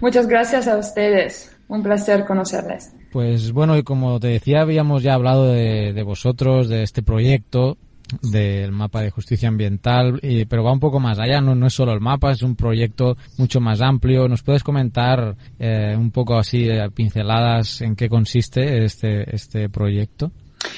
Muchas 0.00 0.26
gracias 0.26 0.68
a 0.68 0.78
ustedes. 0.78 1.52
Un 1.68 1.82
placer 1.82 2.24
conocerles. 2.24 2.94
Pues 3.10 3.52
bueno, 3.52 3.76
y 3.76 3.82
como 3.82 4.20
te 4.20 4.28
decía, 4.28 4.60
habíamos 4.60 5.02
ya 5.02 5.14
hablado 5.14 5.52
de, 5.52 6.02
vosotros, 6.04 6.68
de 6.68 6.82
este 6.82 7.02
proyecto, 7.02 7.76
del 8.22 8.70
mapa 8.70 9.00
de 9.00 9.10
justicia 9.10 9.48
ambiental, 9.48 10.20
pero 10.48 10.62
va 10.62 10.72
un 10.72 10.78
poco 10.78 11.00
más 11.00 11.18
allá, 11.18 11.40
no, 11.40 11.56
no 11.56 11.66
es 11.66 11.72
solo 11.72 11.92
el 11.92 12.00
mapa, 12.00 12.30
es 12.30 12.42
un 12.42 12.54
proyecto 12.54 13.16
mucho 13.36 13.60
más 13.60 13.80
amplio. 13.80 14.28
¿Nos 14.28 14.42
puedes 14.42 14.62
comentar 14.62 15.34
eh, 15.58 15.96
un 15.98 16.12
poco 16.12 16.36
así, 16.36 16.68
pinceladas, 16.94 17.80
en 17.80 17.96
qué 17.96 18.08
consiste 18.08 18.84
este, 18.84 19.34
este 19.34 19.68
proyecto? 19.68 20.30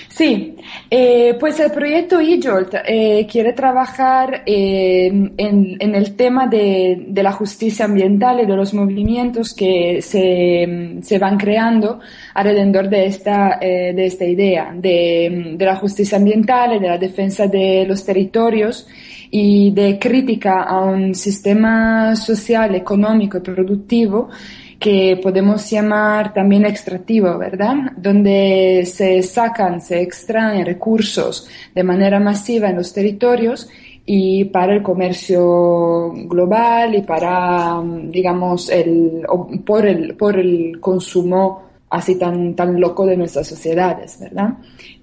Sí, 0.08 0.56
eh, 0.90 1.36
pues 1.38 1.60
el 1.60 1.70
proyecto 1.70 2.18
eJolt 2.18 2.74
eh, 2.84 3.24
quiere 3.30 3.52
trabajar 3.52 4.42
eh, 4.44 5.06
en, 5.06 5.94
el 5.94 6.16
tema 6.16 6.48
de, 6.48 7.06
la 7.14 7.30
justicia 7.30 7.84
ambiental 7.84 8.40
y 8.40 8.46
de 8.46 8.56
los 8.56 8.74
movimientos 8.74 9.54
que 9.54 10.02
se, 10.02 11.18
van 11.18 11.38
creando 11.38 12.00
alrededor 12.34 12.88
de 12.88 13.06
esta, 13.06 13.58
de 13.60 14.06
esta 14.06 14.24
idea 14.24 14.72
de, 14.74 15.54
de 15.56 15.64
la 15.64 15.76
justicia 15.76 16.18
ambiental 16.18 16.74
y 16.74 16.78
de 16.80 16.88
la 16.88 16.98
defensa 16.98 17.46
de 17.46 17.84
los 17.86 18.04
territorios 18.04 18.88
y 19.30 19.70
de 19.70 19.98
crítica 20.00 20.64
a 20.64 20.80
un 20.80 21.14
sistema 21.14 22.16
social, 22.16 22.74
económico 22.74 23.38
y 23.38 23.40
productivo 23.40 24.30
que 24.78 25.18
podemos 25.20 25.68
llamar 25.70 26.32
también 26.32 26.64
extractivo, 26.64 27.36
¿verdad? 27.36 27.92
Donde 27.96 28.84
se 28.86 29.22
sacan, 29.22 29.80
se 29.80 30.00
extraen 30.00 30.64
recursos 30.64 31.48
de 31.74 31.82
manera 31.82 32.20
masiva 32.20 32.70
en 32.70 32.76
los 32.76 32.92
territorios 32.92 33.68
y 34.06 34.44
para 34.46 34.74
el 34.74 34.82
comercio 34.82 36.12
global 36.28 36.94
y 36.94 37.02
para, 37.02 37.82
digamos, 38.04 38.70
el, 38.70 39.26
por, 39.66 39.84
el, 39.84 40.14
por 40.14 40.38
el 40.38 40.78
consumo 40.80 41.68
así 41.90 42.16
tan, 42.16 42.54
tan 42.54 42.80
loco 42.80 43.04
de 43.04 43.16
nuestras 43.16 43.46
sociedades, 43.48 44.18
¿verdad? 44.20 44.54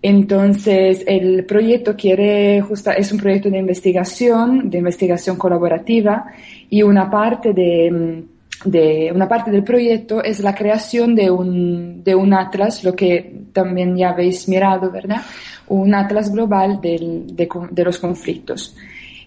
Entonces, 0.02 1.04
el 1.06 1.46
proyecto 1.46 1.96
quiere, 1.96 2.62
justa, 2.62 2.94
es 2.94 3.12
un 3.12 3.20
proyecto 3.20 3.50
de 3.50 3.58
investigación, 3.58 4.70
de 4.70 4.78
investigación 4.78 5.36
colaborativa 5.36 6.28
y 6.70 6.84
una 6.84 7.10
parte 7.10 7.54
de 7.54 8.24
de 8.64 9.12
una 9.14 9.28
parte 9.28 9.52
del 9.52 9.64
proyecto 9.64 10.24
es 10.24 10.40
la 10.40 10.56
creación 10.56 11.16
de 11.16 11.30
un, 11.30 12.04
de 12.04 12.16
un 12.16 12.34
atlas, 12.34 12.84
lo 12.84 12.96
que 12.96 13.44
también 13.54 13.96
ya 13.98 14.10
habéis 14.10 14.48
mirado, 14.48 14.92
¿verdad? 14.92 15.22
Un 15.68 15.94
atlas 15.94 16.32
global 16.32 16.80
del, 16.82 17.36
de, 17.36 17.50
de, 17.72 17.84
los 17.84 18.00
conflictos. 18.00 18.76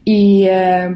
Y 0.05 0.45
eh, 0.49 0.89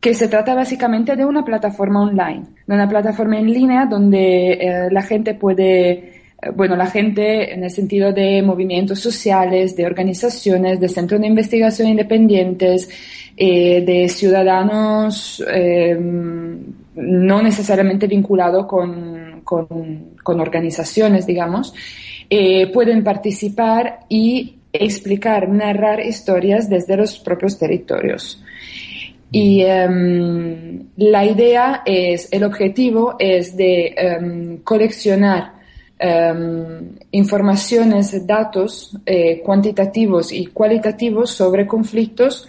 que 0.00 0.14
se 0.14 0.28
trata 0.28 0.54
básicamente 0.54 1.16
de 1.16 1.24
una 1.24 1.44
plataforma 1.44 2.02
online, 2.02 2.44
de 2.66 2.74
una 2.74 2.88
plataforma 2.88 3.38
en 3.38 3.52
línea 3.52 3.86
donde 3.86 4.52
eh, 4.52 4.88
la 4.90 5.02
gente 5.02 5.34
puede 5.34 6.12
bueno, 6.54 6.74
la 6.74 6.86
gente 6.86 7.54
en 7.54 7.62
el 7.62 7.70
sentido 7.70 8.12
de 8.12 8.42
movimientos 8.42 8.98
sociales, 8.98 9.76
de 9.76 9.86
organizaciones, 9.86 10.80
de 10.80 10.88
centros 10.88 11.20
de 11.20 11.28
investigación 11.28 11.88
independientes, 11.88 12.88
eh, 13.34 13.82
de 13.86 14.10
ciudadanos 14.10 15.42
eh, 15.50 15.96
no 15.98 17.42
necesariamente 17.42 18.06
vinculados 18.06 18.66
con, 18.66 19.40
con, 19.42 20.40
organizaciones, 20.40 21.26
digamos, 21.26 21.72
eh, 22.28 22.70
pueden 22.70 23.02
participar 23.02 24.00
y 24.10 24.56
explicar, 24.70 25.48
narrar 25.48 26.04
historias 26.04 26.68
desde 26.68 26.98
los 26.98 27.18
propios 27.20 27.58
territorios. 27.58 28.42
Y 29.30 29.62
em, 29.62 30.88
la 30.96 31.24
idea 31.24 31.82
es, 31.86 32.30
el 32.32 32.44
objetivo 32.44 33.16
es 33.18 33.56
de 33.56 33.94
em, 33.96 34.58
coleccionar 34.58 35.54
em, 35.98 36.96
informaciones, 37.12 38.26
datos 38.26 38.94
cuantitativos 39.42 40.32
y 40.32 40.46
cualitativos 40.46 41.30
sobre 41.30 41.66
conflictos 41.66 42.46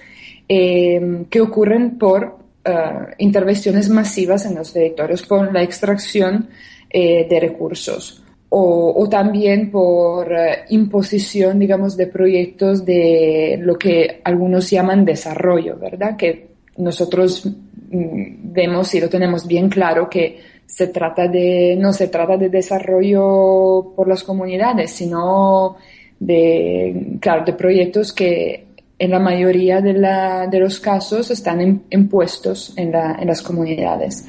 que 0.48 1.42
ocurren 1.42 1.98
por 1.98 2.44
uh, 2.68 3.14
intervenciones 3.18 3.90
masivas 3.90 4.46
en 4.46 4.56
los 4.56 4.74
territorios, 4.74 5.24
por 5.24 5.54
la 5.54 5.64
extracción 5.64 6.50
eh, 6.90 7.28
de 7.30 7.40
recursos. 7.40 8.20
O, 8.56 9.08
también 9.10 9.72
por 9.72 10.32
uh, 10.32 10.36
imposición, 10.70 11.58
digamos, 11.58 11.98
de 11.98 12.06
proyectos 12.06 12.86
de 12.86 13.58
lo 13.60 13.78
que 13.80 14.22
algunos 14.24 14.70
llaman 14.70 15.06
desarrollo, 15.06 15.78
¿verdad? 15.80 16.16
Que 16.16 16.50
nosotros 16.78 17.46
mm, 17.46 18.54
vemos 18.54 18.94
y 18.94 19.02
lo 19.02 19.10
tenemos 19.10 19.48
bien 19.48 19.70
claro 19.70 20.08
que 20.08 20.40
se 20.68 20.88
trata 20.88 21.28
de, 21.28 21.76
no 21.80 21.94
se 21.94 22.10
trata 22.10 22.38
de 22.38 22.50
desarrollo 22.50 23.94
por 23.96 24.08
las 24.08 24.24
comunidades, 24.24 24.92
sino 24.92 25.78
de, 26.20 27.18
claro, 27.20 27.44
de 27.46 27.54
proyectos 27.54 28.14
que 28.14 28.73
en 28.98 29.12
la 29.12 29.20
mayoría 29.20 29.82
de, 29.82 29.94
la, 29.94 30.48
de 30.48 30.60
los 30.60 30.80
casos 30.80 31.32
están 31.32 31.84
impuestos 31.90 32.74
en, 32.78 32.92
la, 32.92 33.18
en, 33.20 33.28
las 33.28 33.42
comunidades. 33.42 34.26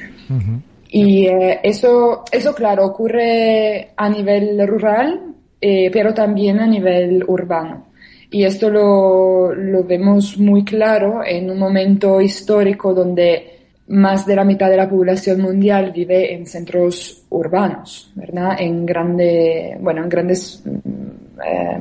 Y 0.89 1.27
eh, 1.27 1.61
eso, 1.63 2.25
eso, 2.31 2.55
claro, 2.55 2.87
ocurre 2.87 3.91
a 3.97 4.09
nivel 4.09 4.67
rural, 4.67 5.35
eh, 5.61 5.91
pero 5.93 6.15
también 6.15 6.61
a 6.61 6.67
nivel 6.67 7.25
urbano. 7.27 7.87
Y 8.31 8.45
esto 8.45 8.69
lo, 8.71 9.55
lo, 9.55 9.85
vemos 9.85 10.39
muy 10.39 10.65
claro 10.65 11.23
en 11.25 11.51
un 11.51 11.59
momento 11.59 12.21
histórico 12.21 12.93
donde 12.93 13.55
más 13.89 14.27
de 14.27 14.35
la 14.35 14.45
mitad 14.45 14.71
de 14.71 14.77
la 14.77 14.89
población 14.89 15.41
mundial 15.41 15.93
vive 15.93 16.33
en 16.33 16.47
centros 16.47 17.25
urbanos, 17.31 18.11
¿verdad? 18.15 18.57
En 18.59 18.87
grande, 18.87 19.77
bueno, 19.81 20.03
en 20.03 20.09
grandes 20.09 20.63
mm, 20.65 21.41
eh, 21.45 21.81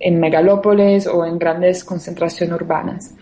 en 0.00 0.18
megalópolis 0.18 1.06
o 1.06 1.24
en 1.26 1.38
grandes 1.38 1.84
concentraciones 1.84 2.54
urbanas. 2.54 3.14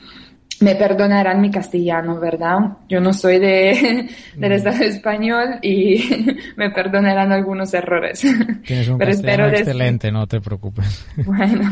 Me 0.60 0.74
perdonarán 0.74 1.40
mi 1.40 1.50
castellano, 1.50 2.18
¿verdad? 2.18 2.58
Yo 2.88 3.00
no 3.00 3.12
soy 3.12 3.38
de, 3.38 4.08
del 4.36 4.50
mm. 4.50 4.54
Estado 4.54 4.84
español 4.84 5.58
y 5.62 6.02
me 6.56 6.70
perdonarán 6.70 7.32
algunos 7.32 7.74
errores. 7.74 8.24
Tienes 8.64 8.88
un 8.88 8.98
castellano 8.98 9.48
excelente, 9.48 10.10
no 10.10 10.26
te 10.26 10.40
preocupes. 10.40 11.06
Bueno, 11.26 11.70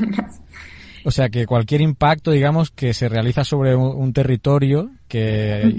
o 1.04 1.12
sea 1.12 1.28
que 1.28 1.46
cualquier 1.46 1.82
impacto, 1.82 2.32
digamos, 2.32 2.72
que 2.72 2.92
se 2.92 3.08
realiza 3.08 3.44
sobre 3.44 3.76
un, 3.76 4.12
territorio 4.12 4.90
que, 5.06 5.72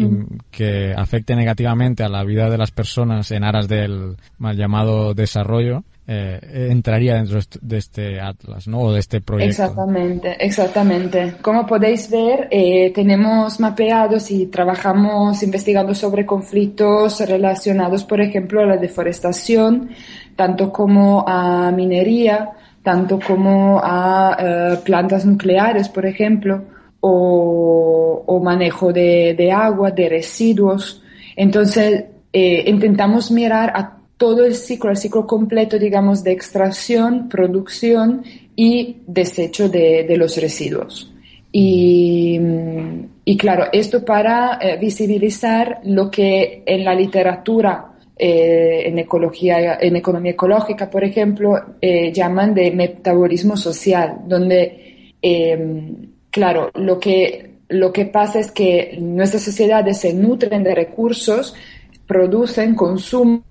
que 0.52 0.94
afecte 0.96 1.36
negativamente 1.36 2.04
a 2.04 2.10
la 2.10 2.24
vida 2.24 2.50
de 2.50 2.58
las 2.58 2.72
personas 2.72 3.32
en 3.32 3.44
aras 3.44 3.68
del 3.68 4.16
mal 4.38 4.56
llamado 4.56 5.14
desarrollo, 5.14 5.84
eh, 6.10 6.70
entraría 6.72 7.16
dentro 7.16 7.38
de 7.60 7.78
este 7.78 8.22
atlas, 8.22 8.66
¿no? 8.66 8.80
O 8.80 8.94
de 8.94 9.00
este 9.02 9.20
proyecto. 9.20 9.50
Exactamente, 9.64 10.38
exactamente. 10.40 11.34
Como 11.42 11.68
podéis 11.68 12.10
ver, 12.10 12.48
eh, 12.50 12.94
tenemos 12.96 13.60
mapeados 13.60 14.32
y 14.32 14.46
trabajamos 14.46 15.44
investigando 15.44 15.94
sobre 15.94 16.26
conflictos 16.26 17.20
relacionados, 17.28 18.06
por 18.06 18.22
ejemplo, 18.22 18.62
a 18.62 18.66
la 18.66 18.78
deforestación, 18.78 19.90
tanto 20.34 20.72
como 20.72 21.26
a 21.28 21.72
minería, 21.72 22.52
tanto 22.82 23.20
como 23.20 23.82
a 23.84 24.38
eh, 24.40 24.78
plantas 24.86 25.26
nucleares, 25.26 25.90
por 25.90 26.06
ejemplo, 26.06 26.64
o, 27.02 28.40
manejo 28.42 28.94
de, 28.94 29.36
de, 29.38 29.52
agua, 29.52 29.92
de 29.92 30.08
residuos. 30.08 31.04
Entonces, 31.36 32.06
intentamos 32.32 33.30
mirar 33.30 33.74
a 33.76 33.97
todo 34.18 34.44
el 34.46 34.56
ciclo, 34.56 34.90
el 34.90 34.98
ciclo 34.98 35.28
completo, 35.28 35.78
digamos, 35.78 36.24
de 36.24 36.32
extracción, 36.32 37.30
producción 37.30 38.24
y 38.56 38.98
desecho 39.06 39.70
de, 39.70 40.16
los 40.18 40.36
residuos. 40.38 41.14
Y, 41.52 42.40
claro, 43.38 43.66
esto 43.72 44.04
para 44.04 44.60
eh, 44.62 44.78
visibilizar 44.78 45.82
lo 45.86 46.10
que 46.10 46.64
en 46.66 46.84
la 46.84 46.94
literatura, 46.94 47.94
eh, 48.18 48.84
en 48.86 49.00
ecología, 49.00 49.78
en 49.80 49.96
economía 49.96 50.32
ecológica, 50.32 50.90
por 50.90 51.04
ejemplo, 51.04 51.56
eh, 51.80 52.12
llaman 52.12 52.54
de 52.54 52.72
metabolismo 52.72 53.56
social, 53.56 54.22
donde, 54.26 55.14
em, 55.22 55.96
claro, 56.32 56.72
lo 56.74 57.00
que, 57.00 57.52
lo 57.70 57.94
que 57.94 58.06
pasa 58.06 58.40
es 58.40 58.52
que 58.52 58.98
nuestras 59.00 59.44
sociedades 59.44 60.00
se 60.00 60.14
nutren 60.14 60.64
de 60.64 60.74
recursos, 60.74 61.54
producen, 62.08 62.76
consumen, 62.76 63.44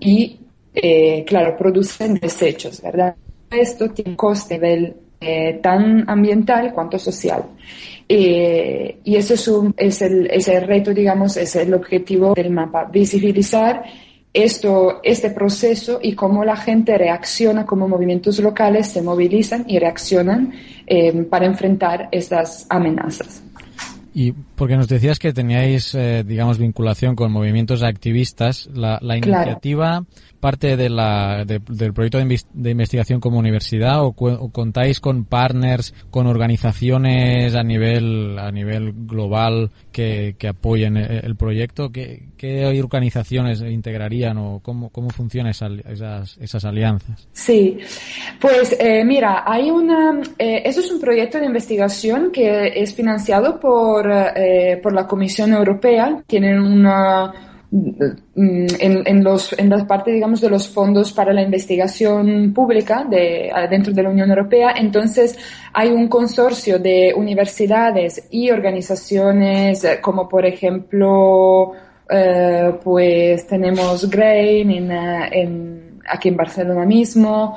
y, 0.00 0.40
eh, 0.74 1.24
claro, 1.26 1.56
producen 1.56 2.14
desechos, 2.14 2.80
¿verdad? 2.82 3.14
Esto 3.50 3.90
tiene 3.90 4.16
coste 4.16 4.94
eh, 5.20 5.60
tan 5.62 6.08
ambiental 6.08 6.72
cuanto 6.72 6.98
social. 6.98 7.44
Eh, 8.08 8.98
y 9.04 9.16
eso 9.16 9.34
es, 9.34 9.48
un, 9.48 9.74
es, 9.76 10.02
el, 10.02 10.26
es 10.30 10.48
el 10.48 10.66
reto, 10.66 10.92
digamos, 10.92 11.36
es 11.36 11.54
el 11.56 11.72
objetivo 11.74 12.34
del 12.34 12.50
mapa, 12.50 12.84
visibilizar 12.84 13.84
esto, 14.32 15.00
este 15.02 15.30
proceso 15.30 15.98
y 16.02 16.14
cómo 16.14 16.44
la 16.44 16.56
gente 16.56 16.96
reacciona, 16.96 17.66
cómo 17.66 17.88
movimientos 17.88 18.38
locales 18.38 18.88
se 18.88 19.02
movilizan 19.02 19.64
y 19.68 19.78
reaccionan 19.78 20.52
para 21.28 21.46
enfrentar 21.46 22.08
estas 22.10 22.66
amenazas. 22.68 23.42
Y 24.12 24.34
porque 24.60 24.76
nos 24.76 24.88
decías 24.88 25.18
que 25.18 25.32
teníais, 25.32 25.94
eh, 25.94 26.22
digamos, 26.22 26.58
vinculación 26.58 27.16
con 27.16 27.32
movimientos 27.32 27.82
activistas, 27.82 28.68
la, 28.74 28.98
la 29.00 29.16
iniciativa 29.16 30.04
parte 30.40 30.76
de 30.76 30.88
la, 30.88 31.44
del 31.44 31.92
proyecto 31.92 32.18
de, 32.18 32.70
investigación 32.70 33.20
como 33.20 33.38
universidad 33.38 34.02
o, 34.02 34.12
contáis 34.12 34.98
con 34.98 35.24
partners, 35.24 35.94
con 36.10 36.26
organizaciones 36.26 37.54
a 37.54 37.62
nivel, 37.62 38.38
a 38.38 38.50
nivel 38.50 38.92
global 39.06 39.70
que, 39.92 40.34
que 40.38 40.48
apoyen 40.48 40.96
el, 40.96 41.36
proyecto? 41.36 41.92
¿Qué, 41.92 42.28
¿Qué, 42.36 42.66
organizaciones 42.80 43.60
integrarían 43.60 44.38
o 44.38 44.60
cómo, 44.60 44.88
cómo 44.88 45.10
funcionan 45.10 45.50
esas, 45.50 46.36
esas, 46.40 46.64
alianzas? 46.64 47.28
Sí, 47.32 47.78
pues 48.40 48.76
eh, 48.80 49.04
mira, 49.04 49.44
hay 49.46 49.70
una, 49.70 50.20
eh, 50.38 50.62
eso 50.64 50.80
es 50.80 50.90
un 50.90 51.00
proyecto 51.00 51.38
de 51.38 51.46
investigación 51.46 52.30
que 52.32 52.72
es 52.74 52.94
financiado 52.94 53.60
por, 53.60 54.10
eh, 54.50 54.76
por 54.76 54.92
la 54.92 55.06
Comisión 55.06 55.52
Europea. 55.52 56.22
Tienen 56.26 56.60
una 56.60 57.32
Mm, 57.72 58.66
en, 58.80 59.02
en, 59.06 59.22
los, 59.22 59.52
en 59.56 59.70
la 59.70 59.86
parte, 59.86 60.10
digamos, 60.10 60.40
de 60.40 60.50
los 60.50 60.68
fondos 60.68 61.12
para 61.12 61.32
la 61.32 61.42
investigación 61.42 62.52
pública 62.52 63.06
de, 63.08 63.52
dentro 63.70 63.92
de 63.92 64.02
la 64.02 64.10
Unión 64.10 64.28
Europea. 64.28 64.74
Entonces, 64.76 65.38
hay 65.72 65.90
un 65.90 66.08
consorcio 66.08 66.80
de 66.80 67.14
universidades 67.16 68.26
y 68.30 68.50
organizaciones 68.50 69.84
eh, 69.84 70.00
como, 70.00 70.28
por 70.28 70.44
ejemplo, 70.46 71.72
eh, 72.08 72.72
pues 72.82 73.46
tenemos 73.46 74.10
Grain 74.10 74.70
en, 74.72 76.00
aquí 76.08 76.28
en 76.28 76.36
Barcelona 76.36 76.84
mismo, 76.84 77.56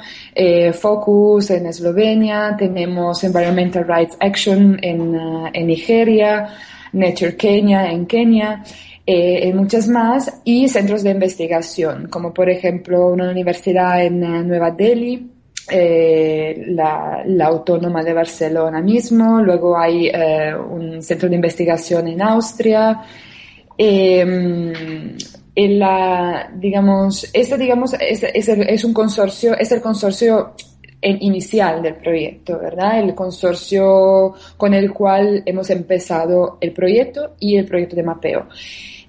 Focus 0.74 1.50
en 1.50 1.66
Eslovenia, 1.66 2.56
tenemos 2.56 3.24
Environmental 3.24 3.88
Rights 3.88 4.16
Action 4.20 4.78
en, 4.80 5.18
en 5.54 5.68
Nigeria, 5.68 6.50
Nature 6.94 7.36
Kenya 7.36 7.92
en 7.92 8.06
Kenia 8.06 8.64
eh, 9.06 9.54
muchas 9.54 9.88
más, 9.88 10.42
y 10.46 10.68
centros 10.70 11.04
de 11.04 11.12
investigación, 11.12 12.08
como 12.08 12.34
por 12.34 12.50
ejemplo 12.50 13.08
una 13.08 13.30
universidad 13.30 14.04
en 14.04 14.24
eh, 14.24 14.44
Nueva 14.44 14.72
Delhi, 14.72 15.30
eh, 15.70 16.66
la, 16.68 17.24
Autónoma 17.46 18.04
de 18.04 18.14
Barcelona 18.14 18.82
mismo, 18.82 19.42
luego 19.42 19.78
hay 19.78 20.08
eh, 20.08 20.54
un 20.56 21.02
centro 21.02 21.30
de 21.30 21.36
investigación 21.36 22.08
en 22.08 22.22
Austria. 22.22 23.02
Em, 23.78 25.18
en 25.56 25.80
la, 25.80 26.50
digamos, 26.56 27.30
este 27.34 27.58
digamos, 27.58 27.94
es, 28.00 28.24
es, 28.24 28.50
es, 28.50 28.84
un 28.84 28.94
consorcio, 28.94 29.56
es 29.58 29.72
el 29.72 29.82
consorcio 29.82 30.54
inicial 31.04 31.82
del 31.82 31.96
proyecto, 31.96 32.60
¿verdad? 32.60 33.00
El 33.00 33.14
consorcio 33.14 34.34
con 34.58 34.74
el 34.74 34.92
cual 34.92 35.44
hemos 35.46 35.70
empezado 35.70 36.58
el 36.62 36.72
proyecto 36.72 37.36
y 37.40 37.58
el 37.58 37.66
proyecto 37.66 37.96
de 37.96 38.04
mapeo. 38.04 38.48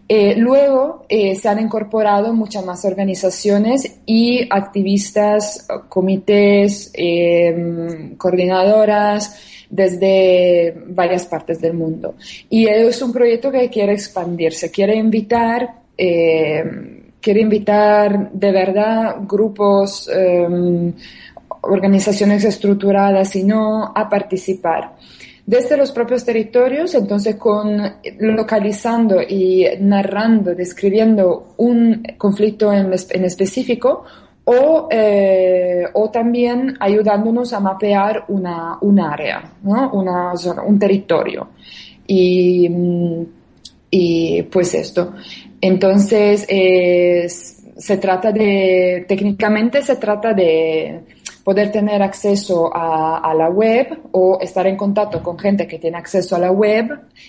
Eh, 0.06 0.34
luego 0.36 1.06
eh, 1.08 1.34
se 1.34 1.48
han 1.48 1.60
incorporado 1.60 2.34
muchas 2.34 2.64
más 2.64 2.84
organizaciones 2.84 4.00
y 4.04 4.46
activistas, 4.50 5.66
comités, 5.88 6.90
em, 6.92 8.14
coordinadoras 8.16 9.66
desde 9.70 10.74
varias 10.88 11.24
partes 11.24 11.60
del 11.60 11.72
mundo. 11.72 12.16
Y 12.50 12.66
es 12.66 13.00
un 13.00 13.12
proyecto 13.12 13.50
que 13.50 13.70
quiere 13.70 13.94
expandirse, 13.94 14.70
quiere 14.70 14.94
invitar, 14.94 15.80
em, 15.96 17.04
quiere 17.20 17.40
invitar 17.40 18.30
de 18.30 18.52
verdad 18.52 19.16
grupos, 19.26 20.08
em, 20.14 20.92
organizaciones 21.64 22.44
estructuradas 22.44 23.34
y 23.36 23.44
no 23.44 23.92
a 23.94 24.08
participar 24.08 24.92
desde 25.46 25.76
los 25.76 25.92
propios 25.92 26.24
territorios, 26.24 26.94
entonces 26.94 27.36
con 27.36 27.80
localizando 28.18 29.20
y 29.20 29.66
narrando, 29.80 30.54
describiendo 30.54 31.54
un 31.58 32.02
conflicto 32.16 32.72
en, 32.72 32.92
específico 32.94 34.04
o, 34.44 34.88
eh, 34.90 35.84
o, 35.92 36.10
también 36.10 36.76
ayudándonos 36.80 37.52
a 37.52 37.60
mapear 37.60 38.24
una, 38.28 38.78
un 38.80 39.00
área, 39.00 39.52
¿no? 39.62 39.90
una 39.92 40.34
zona, 40.36 40.62
un 40.62 40.78
territorio. 40.78 41.48
Y, 42.06 42.70
y 43.90 44.42
pues 44.44 44.74
esto. 44.74 45.14
Entonces, 45.60 46.46
se 47.76 47.96
trata 47.98 48.32
de, 48.32 49.04
técnicamente 49.08 49.82
se 49.82 49.96
trata 49.96 50.32
de 50.32 51.00
poder 51.44 51.70
tener 51.70 52.02
acceso 52.02 52.70
a, 52.74 53.32
la 53.34 53.50
web 53.50 54.00
o 54.12 54.38
estar 54.40 54.66
en 54.66 54.76
contacto 54.76 55.22
con 55.22 55.38
gente 55.38 55.66
que 55.66 55.78
tiene 55.78 55.98
acceso 55.98 56.34
a 56.34 56.38
la 56.38 56.50
web 56.50 56.88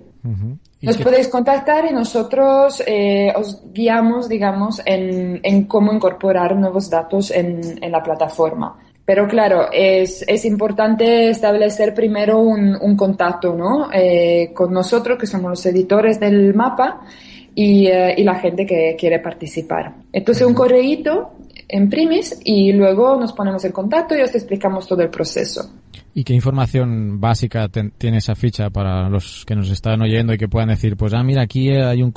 Nos 0.81 0.97
podéis 0.97 1.27
contactar 1.27 1.85
y 1.89 1.93
nosotros 1.93 2.81
eh, 2.87 3.31
os 3.35 3.61
guiamos, 3.71 4.27
digamos, 4.27 4.81
en, 4.83 5.39
en, 5.43 5.65
cómo 5.65 5.93
incorporar 5.93 6.55
nuevos 6.55 6.89
datos 6.89 7.29
en, 7.29 7.61
en 7.83 7.91
la 7.91 8.01
plataforma. 8.01 8.79
Pero 9.05 9.27
claro, 9.27 9.71
es, 9.71 10.23
es 10.27 10.45
importante 10.45 11.29
establecer 11.29 11.93
primero 11.93 12.39
un, 12.39 12.75
un 12.81 12.95
contacto 12.95 13.53
¿no? 13.53 13.89
Eh, 13.93 14.51
con 14.53 14.73
nosotros, 14.73 15.17
que 15.19 15.27
somos 15.27 15.51
los 15.51 15.65
editores 15.65 16.19
del 16.19 16.53
mapa, 16.53 17.01
y, 17.53 17.87
eh, 17.87 18.15
y, 18.17 18.23
la 18.23 18.35
gente 18.35 18.65
que 18.65 18.95
quiere 18.97 19.19
participar. 19.19 19.93
Entonces, 20.13 20.47
un 20.47 20.53
correíto 20.53 21.33
en 21.67 21.89
primis 21.89 22.39
y 22.43 22.71
luego 22.71 23.17
nos 23.17 23.33
ponemos 23.33 23.63
en 23.65 23.71
contacto 23.71 24.15
y 24.15 24.21
os 24.21 24.33
explicamos 24.33 24.87
todo 24.87 25.01
el 25.01 25.09
proceso. 25.09 25.69
¿Y 26.13 26.25
qué 26.25 26.33
información 26.33 27.21
básica 27.21 27.69
tiene 27.69 28.17
esa 28.17 28.35
ficha 28.35 28.69
para 28.69 29.07
los 29.07 29.45
que 29.45 29.55
nos 29.55 29.69
están 29.69 30.01
oyendo 30.01 30.33
y 30.33 30.37
que 30.37 30.49
puedan 30.49 30.67
decir, 30.67 30.97
pues 30.97 31.13
ah, 31.13 31.23
mira, 31.23 31.43
aquí 31.43 31.69
hay 31.71 32.03
un 32.03 32.13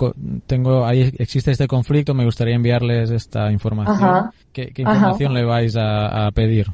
tengo 0.46 0.85
ahí 0.85 1.12
existe 1.16 1.52
este 1.52 1.68
conflicto, 1.68 2.12
me 2.12 2.24
gustaría 2.24 2.57
enviarles 2.57 3.11
esta 3.11 3.52
información. 3.52 4.30
¿Qué, 4.52 4.72
información 4.76 5.33
le 5.33 5.44
vais 5.44 5.76
a, 5.78 6.28
pedir? 6.35 6.66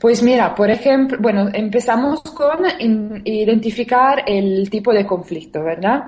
Pues 0.00 0.22
mira, 0.22 0.54
por 0.54 0.70
ejemplo, 0.70 1.18
bueno, 1.20 1.48
empezamos 1.52 2.20
con 2.22 2.58
identificar 3.24 4.22
el 4.26 4.70
tipo 4.70 4.92
de 4.92 5.04
conflicto, 5.04 5.64
¿verdad? 5.64 6.04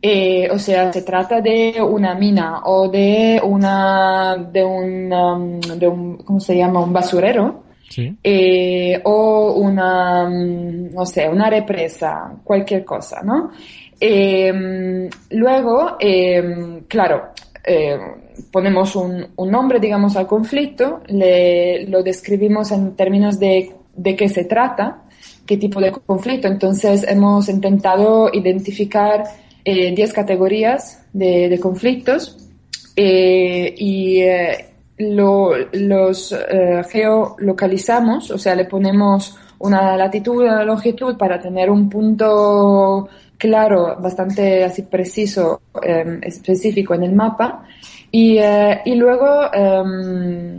Eh, 0.00 0.48
o 0.50 0.58
sea, 0.58 0.92
se 0.92 1.02
trata 1.02 1.40
de 1.40 1.82
una 1.82 2.14
mina 2.14 2.60
o 2.64 2.88
de 2.88 3.40
una, 3.42 4.36
de 4.36 4.64
un, 4.64 5.12
um, 5.12 5.60
de 5.60 5.88
un 5.88 6.16
¿cómo 6.18 6.40
se 6.40 6.56
llama? 6.56 6.80
Un 6.80 6.92
basurero 6.92 7.64
eh, 8.22 9.00
o 9.04 9.52
una, 9.54 10.28
mm, 10.28 10.94
no 10.94 11.06
sé, 11.06 11.28
una 11.28 11.50
represa, 11.50 12.34
cualquier 12.42 12.84
cosa, 12.84 13.22
¿no? 13.22 13.50
Em, 14.00 15.08
luego, 15.30 15.96
em, 16.00 16.82
claro, 16.88 17.28
eh, 17.64 17.98
ponemos 18.50 18.96
un, 18.96 19.28
nombre, 19.38 19.78
digamos, 19.80 20.16
al 20.16 20.26
conflicto, 20.26 21.02
le, 21.06 21.86
lo 21.86 22.02
describimos 22.02 22.72
en 22.72 22.96
términos 22.96 23.38
de, 23.38 23.72
de 23.94 24.16
qué 24.16 24.28
se 24.28 24.44
trata, 24.44 25.04
qué 25.46 25.56
tipo 25.56 25.80
de 25.80 25.92
conflicto. 25.92 26.48
Entonces, 26.48 27.04
hemos 27.08 27.48
intentado 27.48 28.30
identificar 28.32 29.24
10 29.64 29.98
eh, 29.98 30.12
categorías 30.12 31.04
de, 31.12 31.48
de 31.48 31.58
conflictos 31.58 32.38
y 32.96 34.22
lo, 34.98 35.52
los 35.72 36.32
eh, 36.32 36.82
geolocalizamos, 36.88 38.30
o 38.30 38.38
sea, 38.38 38.54
le 38.54 38.64
ponemos 38.66 39.36
una 39.58 39.96
latitud 39.96 40.42
una 40.42 40.64
longitud 40.64 41.16
para 41.16 41.40
tener 41.40 41.70
un 41.70 41.88
punto 41.88 43.08
claro, 43.36 43.96
bastante 44.00 44.64
así 44.64 44.82
preciso, 44.82 45.60
em, 45.82 46.20
específico 46.22 46.94
en 46.94 47.04
el 47.04 47.12
mapa. 47.12 47.64
Y, 48.10 48.38
eh, 48.38 48.80
y 48.84 48.94
luego 48.94 49.52
em, 49.52 50.58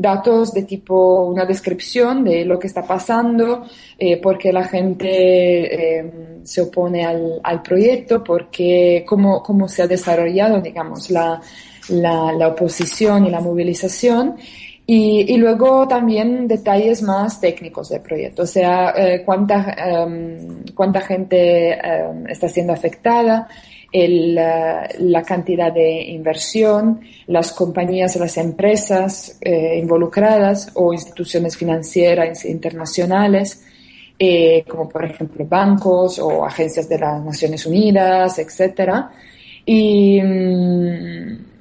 datos 0.00 0.52
de 0.54 0.62
tipo 0.64 1.24
una 1.26 1.44
descripción 1.44 2.24
de 2.24 2.44
lo 2.44 2.58
que 2.58 2.66
está 2.66 2.82
pasando, 2.82 3.64
eh, 3.98 4.20
por 4.20 4.38
qué 4.38 4.52
la 4.52 4.64
gente 4.64 5.98
em, 5.98 6.44
se 6.44 6.62
opone 6.62 7.04
al, 7.04 7.40
al 7.44 7.62
proyecto, 7.62 8.24
porque 8.24 9.04
cómo, 9.06 9.42
cómo 9.42 9.68
se 9.68 9.82
ha 9.82 9.86
desarrollado, 9.86 10.60
digamos, 10.60 11.10
la, 11.10 11.40
la, 11.88 12.32
la 12.32 12.48
oposición 12.48 13.26
y 13.26 13.30
la 13.30 13.40
movilización. 13.40 14.36
Y, 14.84 15.32
y, 15.32 15.36
luego 15.36 15.86
también 15.86 16.48
detalles 16.48 17.02
más 17.02 17.40
técnicos 17.40 17.88
del 17.88 18.00
proyecto, 18.00 18.42
o 18.42 18.46
sea, 18.46 18.92
eh, 18.96 19.22
cuánta, 19.24 19.76
em, 19.78 20.64
cuánta 20.74 21.00
gente 21.00 21.72
em, 21.72 22.26
está 22.26 22.48
siendo 22.48 22.72
afectada, 22.72 23.48
el, 23.92 24.34
la 24.34 25.22
cantidad 25.22 25.72
de 25.72 26.02
inversión, 26.02 27.00
las 27.26 27.52
compañías, 27.52 28.16
las 28.16 28.36
empresas 28.38 29.38
eh, 29.40 29.78
involucradas 29.80 30.70
o 30.74 30.92
instituciones 30.92 31.56
financieras 31.56 32.44
internacionales, 32.44 33.62
eh, 34.18 34.64
como 34.66 34.88
por 34.88 35.04
ejemplo 35.04 35.44
bancos 35.44 36.18
o 36.18 36.44
agencias 36.44 36.88
de 36.88 36.98
las 36.98 37.22
Naciones 37.22 37.66
Unidas, 37.66 38.38
etcétera. 38.38 39.10
Y, 39.64 40.20
mm, 40.22 41.51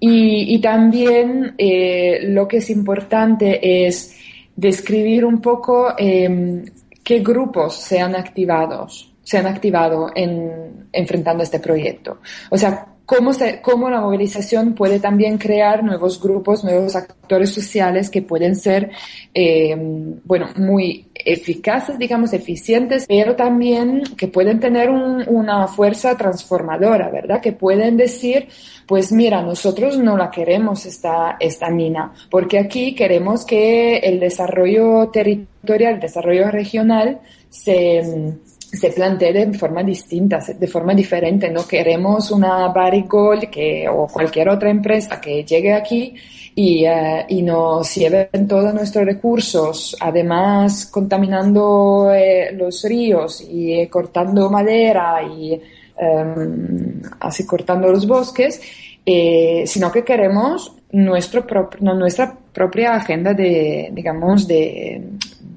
y, 0.00 0.58
también 0.60 1.54
eh, 1.58 2.20
lo 2.22 2.48
que 2.48 2.56
es 2.56 2.70
importante 2.70 3.86
es 3.86 4.16
describir 4.56 5.26
un 5.26 5.40
poco 5.40 5.94
em, 5.98 6.64
qué 7.04 7.18
grupos 7.18 7.74
se 7.74 8.00
han 8.00 8.16
activados, 8.16 9.12
se 9.22 9.36
han 9.36 9.46
activado 9.46 10.10
en 10.14 10.70
enfrentando 10.92 11.42
este 11.42 11.60
proyecto. 11.60 12.18
O 12.50 12.56
sea, 12.56 12.86
cómo, 13.10 13.32
se, 13.32 13.60
cómo 13.60 13.90
la 13.90 14.00
movilización 14.00 14.74
puede 14.74 15.00
también 15.00 15.36
crear 15.36 15.82
nuevos 15.82 16.22
grupos, 16.22 16.62
nuevos 16.62 16.94
actores 16.94 17.52
sociales 17.52 18.08
que 18.08 18.22
pueden 18.22 18.54
ser, 18.54 18.92
eh, 19.34 19.76
bueno, 20.24 20.50
muy 20.54 21.08
eficaces, 21.12 21.98
digamos, 21.98 22.32
eficientes, 22.32 23.06
pero 23.08 23.34
también 23.34 24.04
que 24.16 24.28
pueden 24.28 24.60
tener 24.60 24.90
una 24.90 25.66
fuerza 25.66 26.16
transformadora, 26.16 27.10
¿verdad? 27.10 27.40
Que 27.40 27.50
pueden 27.50 27.96
decir, 27.96 28.46
pues 28.86 29.10
mira, 29.10 29.42
nosotros 29.42 29.98
no 29.98 30.16
la 30.16 30.30
queremos 30.30 30.86
esta, 30.86 31.36
esta 31.40 31.68
mina, 31.68 32.12
porque 32.30 32.60
aquí 32.60 32.94
queremos 32.94 33.44
que 33.44 33.96
el 33.96 34.20
desarrollo 34.20 35.08
territorial, 35.08 35.94
el 35.94 36.00
desarrollo 36.00 36.48
regional 36.52 37.18
se 37.48 38.38
se 38.72 38.90
plantee 38.90 39.32
de 39.32 39.58
forma 39.58 39.82
distinta, 39.82 40.38
de 40.38 40.66
forma 40.66 40.94
diferente. 40.94 41.50
No 41.50 41.66
queremos 41.66 42.30
una 42.30 42.68
Barry 42.68 43.02
Gold 43.02 43.50
que, 43.50 43.88
o 43.88 44.06
cualquier 44.06 44.48
otra 44.48 44.70
empresa 44.70 45.20
que 45.20 45.44
llegue 45.44 45.72
aquí 45.72 46.14
y, 46.54 46.86
uh, 46.86 47.24
y 47.28 47.42
nos 47.42 47.94
lleven 47.94 48.46
todos 48.46 48.72
nuestros 48.72 49.04
recursos, 49.04 49.96
además 50.00 50.86
contaminando 50.86 52.12
eh, 52.12 52.52
los 52.52 52.82
ríos 52.84 53.40
y 53.40 53.74
eh, 53.74 53.88
cortando 53.88 54.48
madera 54.50 55.22
y 55.22 55.60
um, 56.00 57.02
así 57.20 57.44
cortando 57.46 57.88
los 57.90 58.06
bosques, 58.06 58.60
eh, 59.04 59.64
sino 59.66 59.90
que 59.90 60.04
queremos 60.04 60.74
nuestro 60.92 61.44
nuestra 61.80 62.36
propia 62.52 62.94
agenda 62.94 63.32
de, 63.32 63.90
digamos, 63.92 64.46
de, 64.46 65.02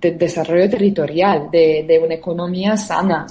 de 0.03 0.11
desarrollo 0.11 0.69
territorial, 0.69 1.49
de, 1.51 1.85
de 1.87 1.99
una 1.99 2.15
economía 2.15 2.75
sana. 2.75 3.25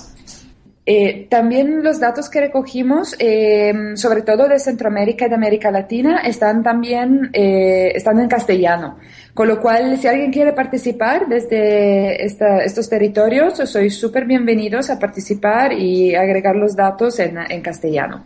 Eh, 0.85 1.29
también 1.31 1.85
los 1.85 2.01
datos 2.01 2.29
que 2.29 2.41
recogimos, 2.41 3.15
eh, 3.21 3.73
sobre 3.95 4.23
todo 4.23 4.49
de 4.49 4.59
Centroamérica 4.59 5.27
y 5.27 5.29
de 5.29 5.35
América 5.37 5.71
Latina, 5.71 6.23
están 6.25 6.65
también 6.65 7.31
eh, 7.33 7.93
están 7.95 8.19
en 8.19 8.29
castellano. 8.29 8.99
Con 9.33 9.47
lo 9.47 9.61
cual, 9.61 9.97
si 9.99 10.09
alguien 10.09 10.33
quiere 10.33 10.53
participar 10.53 11.29
desde 11.29 12.25
estos 12.25 12.89
territorios, 12.89 13.59
sois 13.65 13.97
súper 13.97 14.27
bienvenidos 14.27 14.91
a 14.91 14.99
participar 14.99 15.73
y 15.73 16.17
agregar 16.17 16.57
los 16.57 16.75
datos 16.75 17.19
en, 17.21 17.39
en 17.39 17.63
castellano. 17.63 18.25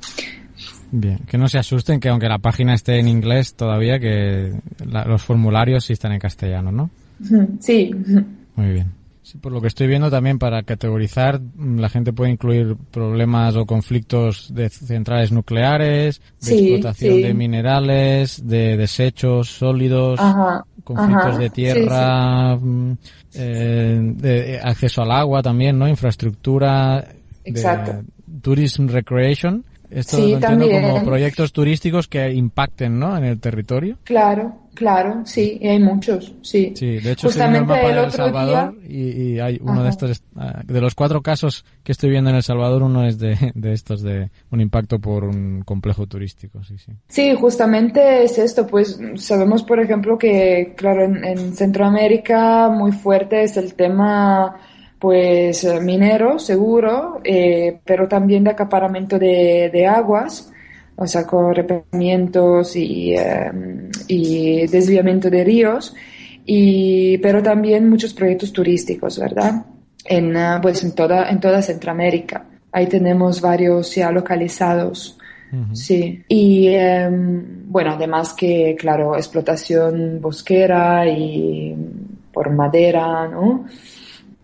Bien, 0.91 1.19
que 1.29 1.37
no 1.37 1.49
se 1.49 1.59
asusten 1.59 2.01
que 2.01 2.09
aunque 2.09 2.29
la 2.29 2.39
página 2.39 2.73
esté 2.75 2.99
en 2.99 3.09
inglés 3.09 3.55
todavía, 3.55 3.99
que 3.99 4.53
la, 4.85 5.05
los 5.05 5.23
formularios 5.23 5.85
sí 5.85 5.93
están 5.93 6.13
en 6.13 6.21
castellano, 6.21 6.73
¿no? 6.73 6.91
Sí. 7.61 7.91
Muy 8.55 8.73
bien. 8.73 8.93
Sí, 9.23 9.39
por 9.39 9.51
lo 9.51 9.61
que 9.61 9.67
estoy 9.67 9.89
viendo 9.89 10.09
también 10.09 10.39
para 10.39 10.62
categorizar, 10.62 11.41
mm, 11.41 11.79
la 11.81 11.89
gente 11.89 12.12
puede 12.12 12.31
incluir 12.31 12.77
problemas 12.93 13.57
o 13.57 13.67
conflictos 13.67 14.55
de 14.55 14.69
centrales 14.69 15.33
nucleares, 15.33 16.21
de 16.41 16.47
Sí, 16.47 16.55
explotación 16.73 17.17
sí. 17.17 17.23
de 17.23 17.35
minerales, 17.35 18.47
de 18.47 18.77
desechos 18.77 19.49
sólidos, 19.51 20.21
Ajá, 20.21 20.64
conflictos 20.85 21.27
ajá, 21.27 21.39
de 21.39 21.47
sí, 21.47 21.51
tierra, 21.51 22.55
mm, 22.57 22.93
eh, 23.35 23.99
de 24.14 24.61
acceso 24.62 25.03
al 25.03 25.11
agua 25.11 25.43
también, 25.43 25.77
¿no? 25.77 25.89
Infraestructura, 25.89 27.01
de 27.45 27.51
Exacto. 27.51 28.05
tourism 28.43 28.87
recreation. 28.87 29.64
Esto 29.91 30.17
Sí, 30.19 30.31
lo 30.31 30.37
entiendo 30.39 30.67
como 30.69 30.81
también. 30.87 31.05
proyectos 31.05 31.53
turísticos 31.53 32.09
que 32.09 32.33
impacten, 32.33 32.99
¿no? 32.99 33.17
En 33.17 33.25
el 33.25 33.39
territorio. 33.41 33.99
Claro, 34.05 34.57
claro, 34.77 35.22
sí, 35.24 35.59
y 35.61 35.66
hay 35.66 35.81
muchos, 35.81 36.35
sí. 36.43 36.72
Sí, 36.77 36.99
de 37.01 37.12
hecho 37.12 37.29
estoy 37.29 37.51
viendo 37.51 37.74
el 37.74 37.81
Justamente 37.81 37.83
mapa 37.83 37.89
el 37.89 37.95
de 37.97 38.05
El 38.05 38.12
Salvador 38.12 38.81
día, 38.81 38.89
y, 38.89 39.22
y 39.22 39.41
hay 39.41 39.59
uno 39.62 39.83
de 39.83 39.89
estos, 39.91 40.22
ah, 40.37 40.61
de 40.64 40.81
los 40.81 40.95
cuatro 40.95 41.22
casos 41.22 41.64
que 41.83 41.93
estoy 41.93 42.11
viendo 42.11 42.31
en 42.31 42.37
El 42.37 42.43
Salvador, 42.43 42.83
uno 42.83 43.05
es 43.05 43.18
de, 43.18 43.37
de 43.55 43.72
estos 43.72 44.03
de 44.03 44.31
un 44.51 44.61
impacto 44.61 45.01
por 45.01 45.24
un 45.24 45.62
complejo 45.62 46.07
turístico, 46.07 46.62
sí, 46.62 46.77
sí. 46.79 46.93
Sí, 47.09 47.35
justamente 47.35 48.22
es 48.22 48.39
esto, 48.39 48.66
pues 48.66 49.01
sabemos, 49.16 49.64
por 49.64 49.81
ejemplo, 49.81 50.18
que, 50.18 50.74
claro, 50.77 51.05
en, 51.05 51.24
en 51.24 51.55
Centroamérica 51.55 52.68
muy 52.68 52.93
fuerte 52.93 53.43
es 53.43 53.57
el 53.57 53.74
tema, 53.74 54.57
pues, 54.99 55.64
eh, 55.64 55.81
minero, 55.81 56.39
seguro, 56.39 57.20
eh, 57.24 57.81
pero 57.85 58.07
también 58.07 58.45
de 58.45 58.51
acaparamiento 58.51 59.18
de, 59.18 59.70
de 59.72 59.87
aguas, 59.87 60.53
o 60.97 61.07
sea, 61.07 61.27
con 61.27 61.47
arrepentimientos 61.47 62.75
y, 62.77 63.15
eh, 63.15 63.53
y 64.09 64.67
desviamiento 64.67 65.31
de 65.31 65.45
ríos, 65.45 65.95
y, 66.45 67.19
pero 67.19 67.43
también 67.43 67.89
muchos 67.89 68.15
proyectos 68.15 68.53
turísticos, 68.53 69.19
¿verdad? 69.19 69.67
En, 70.05 70.37
ah, 70.37 70.59
pues, 70.63 70.83
en 70.85 70.95
toda, 70.95 71.29
en 71.31 71.41
toda 71.41 71.61
Centroamérica. 71.61 72.47
Ahí 72.73 72.87
tenemos 72.87 73.41
varios 73.41 73.95
ya 73.95 74.11
localizados. 74.11 75.19
Sí, 75.73 76.23
y 76.29 76.67
em, 76.67 77.71
bueno, 77.71 77.93
además 77.93 78.35
que, 78.35 78.77
claro, 78.79 79.17
explotación 79.17 80.21
bosquera 80.21 81.09
y 81.09 81.75
por 82.33 82.51
madera, 82.51 83.27
¿no? 83.29 83.65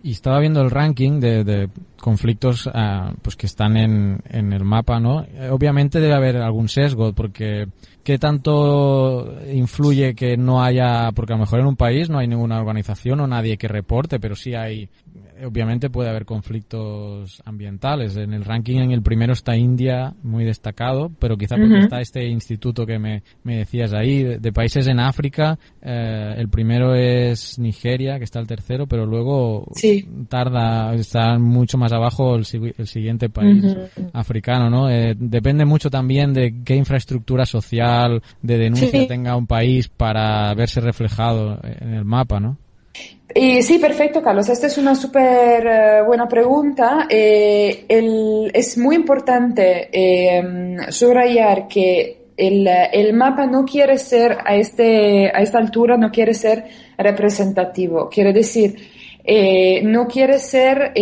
Y 0.03 0.13
estaba 0.13 0.41
viendo 0.41 0.61
el 0.61 0.71
ranking 0.71 1.21
de, 1.21 1.45
de 1.45 1.69
conflictos 2.01 2.69
ah, 2.73 3.13
pues 3.23 3.37
que 3.37 3.47
están 3.47 3.77
en, 3.77 4.21
en 4.29 4.53
el 4.53 4.65
mapa, 4.65 4.99
¿no? 4.99 5.23
Eh, 5.23 5.49
Obviamente 5.51 6.01
debe 6.01 6.15
haber 6.15 6.37
algún 6.39 6.69
sesgo, 6.69 7.13
porque 7.13 7.69
¿qué 8.03 8.19
tanto 8.19 9.33
influye 9.53 10.15
que 10.15 10.37
no 10.37 10.63
haya, 10.63 11.13
porque 11.13 11.33
a 11.33 11.37
lo 11.37 11.43
mejor 11.43 11.61
en 11.61 11.67
un 11.67 11.77
país 11.77 12.11
no 12.11 12.19
hay 12.19 12.27
ninguna 12.27 12.59
organización 12.61 13.21
o 13.21 13.27
nadie 13.29 13.57
que 13.57 13.69
reporte, 13.69 14.19
pero 14.19 14.35
sí 14.35 14.55
hay, 14.55 14.89
obviamente 15.45 15.91
puede 15.91 16.09
haber 16.11 16.25
conflictos 16.25 17.43
ambientales. 17.45 18.17
En 18.17 18.33
el 18.33 18.45
ranking 18.45 18.79
en 18.79 18.91
el 18.93 19.03
primero 19.03 19.33
está 19.33 19.57
India, 19.57 20.15
muy 20.23 20.45
destacado, 20.45 21.11
pero 21.19 21.37
quizá 21.37 21.57
porque 21.57 21.81
está 21.81 22.01
este 22.01 22.27
instituto 22.27 22.87
que 22.87 22.99
me, 22.99 23.23
me 23.43 23.57
decías 23.59 23.93
ahí, 23.93 24.23
de, 24.23 24.39
de 24.39 24.53
países 24.53 24.87
en 24.87 25.01
África, 25.01 25.59
eh, 25.81 26.35
el 26.37 26.49
primero 26.49 26.95
es 26.95 27.59
Nigeria, 27.59 28.19
que 28.19 28.25
está 28.25 28.39
el 28.41 28.47
tercero, 28.47 28.87
pero 28.87 29.07
luego 29.07 29.67
Sí. 29.75 30.07
tarda, 30.29 30.95
está 30.95 31.39
mucho 31.39 31.79
más 31.79 31.93
abajo 31.93 32.37
el, 32.37 32.45
el 32.79 32.87
siguiente 32.87 33.29
país 33.29 33.65
africano, 34.13 34.71
¿no? 34.71 34.91
Eh, 34.91 35.15
depende 35.19 35.65
mucho 35.65 35.91
también 35.91 36.33
de 36.33 36.63
qué 36.65 36.77
infraestructura 36.77 37.45
social, 37.47 38.23
de 38.43 38.59
denuncia 38.59 39.01
Sí. 39.03 39.07
tenga 39.09 39.37
un 39.37 39.47
país 39.47 39.89
para 39.89 40.53
verse 40.55 40.81
reflejado 40.81 41.59
en 41.63 41.95
el 41.95 42.05
mapa, 42.05 42.41
¿no? 42.41 42.59
Y 43.34 43.62
sí, 43.62 43.78
perfecto, 43.78 44.22
Carlos. 44.22 44.49
Esta 44.49 44.66
es 44.66 44.76
una 44.76 44.95
súper 44.95 45.66
eh, 45.66 46.03
buena 46.03 46.28
pregunta. 46.28 47.07
Eh, 47.09 47.86
es 48.53 48.76
muy 48.76 48.97
importante 48.97 49.88
eh, 49.90 50.76
subrayar 50.90 51.66
que 51.66 52.26
el, 52.36 52.66
el 52.66 53.12
mapa 53.14 53.47
no 53.47 53.64
quiere 53.64 53.97
ser 53.99 54.36
a, 54.45 54.55
este, 54.57 55.28
a 55.28 55.40
esta 55.40 55.59
altura, 55.59 55.97
no 55.97 56.11
quiere 56.11 56.34
ser 56.34 56.64
representativo. 56.99 58.11
Quiere 58.11 58.32
decir, 58.32 58.76
eh, 59.24 59.82
no 59.82 60.07
quiere 60.07 60.38
ser, 60.38 60.93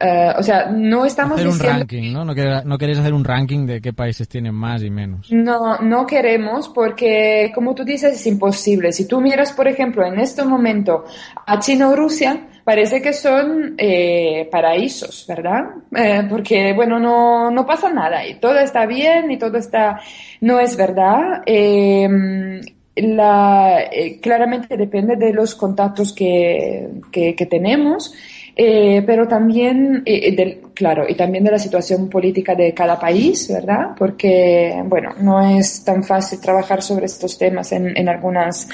eh, 0.00 0.32
o 0.38 0.42
sea, 0.42 0.66
no 0.70 1.04
estamos 1.04 1.36
hacer 1.38 1.46
un 1.48 1.54
diciendo 1.54 1.78
ranking, 1.78 2.12
¿no? 2.12 2.24
No, 2.24 2.34
quer- 2.34 2.64
no 2.64 2.78
queréis 2.78 2.98
hacer 2.98 3.12
un 3.14 3.24
ranking 3.24 3.66
de 3.66 3.80
qué 3.80 3.92
países 3.92 4.28
tienen 4.28 4.54
más 4.54 4.82
y 4.82 4.90
menos. 4.90 5.30
No, 5.32 5.78
no 5.78 6.06
queremos 6.06 6.68
porque, 6.68 7.50
como 7.54 7.74
tú 7.74 7.84
dices, 7.84 8.14
es 8.14 8.26
imposible. 8.26 8.92
Si 8.92 9.06
tú 9.06 9.20
miras, 9.20 9.52
por 9.52 9.68
ejemplo, 9.68 10.04
en 10.06 10.18
este 10.18 10.44
momento 10.44 11.04
a 11.46 11.58
China 11.60 11.90
o 11.90 11.96
Rusia, 11.96 12.48
parece 12.64 13.02
que 13.02 13.12
son 13.12 13.74
eh, 13.78 14.48
paraísos, 14.50 15.24
¿verdad? 15.28 15.64
Eh, 15.94 16.26
porque, 16.30 16.72
bueno, 16.72 16.98
no, 16.98 17.50
no 17.50 17.66
pasa 17.66 17.90
nada 17.92 18.26
y 18.26 18.36
todo 18.36 18.58
está 18.58 18.86
bien 18.86 19.30
y 19.30 19.36
todo 19.38 19.58
está... 19.58 20.00
No 20.40 20.58
es 20.60 20.76
verdad. 20.76 21.42
Eh, 21.46 22.60
la, 22.96 23.80
eh, 23.90 24.20
claramente 24.20 24.76
depende 24.76 25.16
de 25.16 25.32
los 25.32 25.54
contactos 25.54 26.12
que, 26.14 26.88
que, 27.10 27.34
que 27.34 27.46
tenemos. 27.46 28.14
Eh, 28.56 29.02
pero 29.04 29.26
también, 29.26 30.02
eh, 30.06 30.34
del- 30.36 30.60
claro, 30.74 31.04
y 31.08 31.14
también 31.16 31.42
de 31.44 31.50
la 31.50 31.58
situación 31.58 32.08
política 32.08 32.54
de 32.54 32.72
cada 32.72 32.98
país, 33.00 33.48
¿verdad? 33.52 33.90
Porque, 33.98 34.80
bueno, 34.86 35.10
no 35.20 35.40
es 35.58 35.82
tan 35.84 36.04
fácil 36.04 36.40
trabajar 36.40 36.80
sobre 36.82 37.06
estos 37.06 37.36
temas 37.36 37.72
en, 37.72 37.96
en 37.96 38.08
algunas 38.08 38.68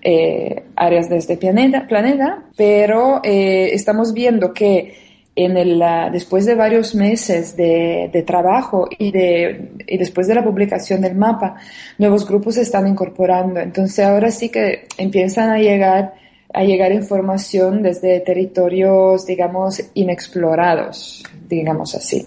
eh, 0.00 0.62
áreas 0.76 1.08
de 1.10 1.16
este 1.18 1.36
planeta, 1.36 1.86
planeta 1.86 2.44
pero 2.56 3.20
eh, 3.22 3.70
estamos 3.74 4.14
viendo 4.14 4.54
que 4.54 4.94
en 5.36 5.56
el, 5.56 5.82
después 6.10 6.46
de 6.46 6.54
varios 6.54 6.94
meses 6.94 7.56
de, 7.56 8.10
de 8.12 8.22
trabajo 8.22 8.88
y, 8.98 9.12
de, 9.12 9.70
y 9.86 9.96
después 9.98 10.26
de 10.26 10.34
la 10.34 10.42
publicación 10.42 11.00
del 11.02 11.14
mapa, 11.14 11.54
nuevos 11.98 12.26
grupos 12.26 12.54
se 12.56 12.62
están 12.62 12.88
incorporando. 12.88 13.60
Entonces 13.60 14.04
ahora 14.04 14.30
sí 14.32 14.48
que 14.48 14.86
empiezan 14.96 15.50
a 15.50 15.58
llegar 15.58 16.14
a 16.52 16.64
llegar 16.64 16.92
información 16.92 17.82
desde 17.82 18.20
territorios, 18.20 19.26
digamos, 19.26 19.82
inexplorados, 19.94 21.22
digamos 21.48 21.94
así. 21.94 22.26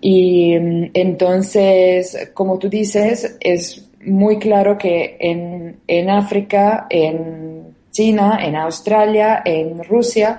Y 0.00 0.58
mm, 0.58 0.90
entonces, 0.94 2.30
como 2.34 2.58
tú 2.58 2.68
dices, 2.68 3.36
es 3.40 3.88
muy 4.04 4.38
claro 4.38 4.78
que 4.78 5.16
en, 5.18 5.80
en 5.86 6.10
África, 6.10 6.86
en 6.90 7.74
China, 7.90 8.38
en 8.42 8.54
Australia, 8.54 9.42
en 9.44 9.82
Rusia, 9.82 10.38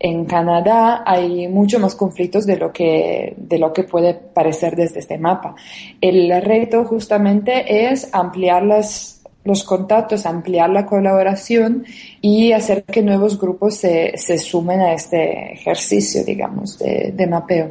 en 0.00 0.26
Canadá 0.26 1.02
hay 1.04 1.48
mucho 1.48 1.80
más 1.80 1.94
conflictos 1.94 2.46
de 2.46 2.56
lo 2.56 2.72
que, 2.72 3.34
de 3.36 3.58
lo 3.58 3.72
que 3.72 3.82
puede 3.82 4.14
parecer 4.14 4.76
desde 4.76 5.00
este 5.00 5.18
mapa. 5.18 5.54
El 6.00 6.30
reto 6.42 6.84
justamente 6.84 7.90
es 7.90 8.12
ampliar 8.14 8.62
las, 8.62 9.17
los 9.48 9.64
contactos, 9.64 10.26
ampliar 10.26 10.70
la 10.70 10.86
colaboración 10.86 11.84
y 12.20 12.52
hacer 12.52 12.84
que 12.84 13.02
nuevos 13.02 13.40
grupos 13.40 13.74
se, 13.74 14.12
se 14.16 14.38
sumen 14.38 14.80
a 14.80 14.92
este 14.92 15.54
ejercicio, 15.54 16.22
digamos, 16.24 16.78
de, 16.78 17.12
de 17.16 17.26
mapeo. 17.26 17.70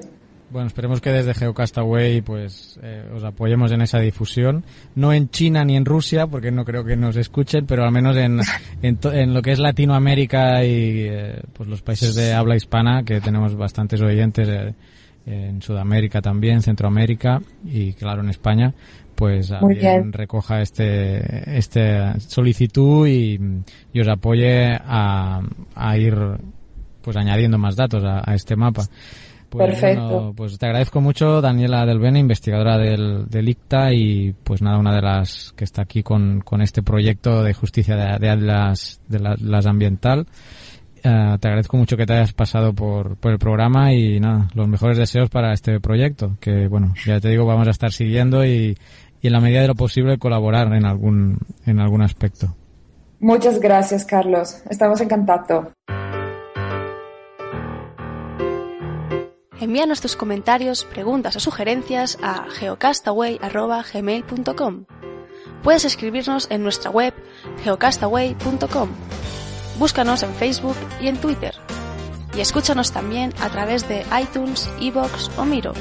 Bueno, 0.49 0.67
esperemos 0.67 1.01
que 1.01 1.11
desde 1.11 1.34
Geocastaway 1.34 2.21
pues 2.21 2.80
eh, 2.82 3.03
os 3.13 3.23
apoyemos 3.25 3.71
en 3.73 3.82
esa 3.82 3.99
difusión. 3.99 4.63
No 4.95 5.11
en 5.11 5.30
China 5.30 5.65
ni 5.65 5.75
en 5.75 5.84
Rusia, 5.84 6.28
porque 6.28 6.51
no 6.51 6.63
creo 6.63 6.86
que 6.86 6.95
nos 6.95 7.17
escuchen, 7.17 7.65
pero 7.65 7.84
al 7.84 7.91
menos 7.91 8.15
en, 8.15 8.39
en, 8.82 9.34
lo 9.34 9.41
que 9.41 9.51
es 9.51 9.59
Latinoamérica 9.59 10.63
y 10.63 11.05
eh, 11.09 11.41
pues 11.51 11.67
los 11.67 11.82
países 11.82 12.15
de 12.15 12.34
habla 12.34 12.55
hispana, 12.55 13.03
que 13.03 13.19
tenemos 13.19 13.55
bastantes 13.55 14.01
oyentes 14.01 14.47
eh, 14.47 14.73
en 15.25 15.61
Sudamérica 15.61 16.21
también, 16.21 16.61
Centroamérica 16.61 17.41
y 17.65 17.91
claro 17.91 18.21
en 18.21 18.30
España, 18.30 18.73
pues 19.18 19.51
alguien 19.51 20.13
recoja 20.13 20.61
este, 20.61 21.57
este 21.57 22.20
solicitud 22.20 23.07
y, 23.07 23.39
y 23.91 23.99
os 23.99 24.07
apoye 24.07 24.74
a, 24.74 25.41
a, 25.74 25.97
ir 25.97 26.15
pues 27.01 27.18
añadiendo 27.18 27.57
más 27.57 27.76
datos 27.76 28.03
a, 28.03 28.22
a 28.24 28.36
este 28.36 28.55
mapa. 28.55 28.84
Pues, 29.49 29.72
Perfecto. 29.72 30.34
pues 30.36 30.59
te 30.59 30.68
agradezco 30.68 31.01
mucho, 31.01 31.41
Daniela 31.41 31.84
Delbene, 31.88 32.20
investigadora 32.20 32.78
del, 32.78 33.26
del, 33.28 33.49
ICTA 33.49 33.93
y 33.93 34.36
pues 34.43 34.61
nada, 34.61 34.78
una 34.78 34.93
de 34.93 35.01
las 35.01 35.51
que 35.55 35.63
está 35.63 35.82
aquí 35.82 36.03
con, 36.03 36.41
con 36.41 36.61
este 36.61 36.84
proyecto 36.84 37.41
de 37.41 37.55
justicia 37.55 37.95
de, 37.95 38.20
de 38.20 38.36
las, 38.36 39.01
de 39.07 39.20
las 39.20 39.65
ambiental. 39.65 40.28
Uh, 40.97 41.38
te 41.38 41.47
agradezco 41.47 41.78
mucho 41.78 41.95
que 41.95 42.05
te 42.05 42.13
hayas 42.13 42.34
pasado 42.34 42.74
por, 42.74 43.18
por 43.18 43.32
el 43.32 43.39
programa 43.39 43.93
y 43.93 44.20
nada, 44.20 44.49
los 44.55 44.68
mejores 44.68 44.97
deseos 44.97 45.30
para 45.30 45.53
este 45.53 45.80
proyecto, 45.80 46.36
que 46.41 46.68
bueno, 46.68 46.93
ya 47.05 47.20
te 47.20 47.30
digo, 47.30 47.45
vamos 47.45 47.68
a 47.68 47.72
estar 47.72 47.91
siguiendo 47.91 48.45
y, 48.45 48.76
y 49.28 49.30
en 49.30 49.34
la 49.34 49.41
medida 49.41 49.61
de 49.61 49.67
lo 49.67 49.75
posible 49.75 50.17
colaborar 50.17 50.73
en 50.73 50.86
algún, 50.86 51.39
en 51.65 51.82
algún 51.82 52.01
aspecto. 52.01 52.55
Muchas 53.19 53.59
gracias, 53.59 54.05
Carlos. 54.05 54.63
Estamos 54.69 55.01
en 55.01 55.09
contacto. 55.09 55.73
Envíanos 59.59 59.99
tus 59.99 60.15
comentarios, 60.15 60.86
preguntas 60.86 61.36
o 61.36 61.41
sugerencias 61.41 62.17
a 62.23 62.45
geocastaway.gmail.com. 62.57 64.86
Puedes 65.61 65.84
escribirnos 65.84 66.47
en 66.49 66.63
nuestra 66.63 66.89
web 66.89 67.13
geocastaway.com. 67.65 68.89
Búscanos 69.78 70.23
en 70.23 70.34
Facebook 70.36 70.78
y 71.01 71.07
en 71.07 71.17
Twitter. 71.17 71.53
Y 72.34 72.39
escúchanos 72.39 72.93
también 72.93 73.34
a 73.41 73.49
través 73.49 73.89
de 73.89 74.05
iTunes, 74.21 74.69
Evox 74.80 75.38
o 75.38 75.43
Miro. 75.43 75.73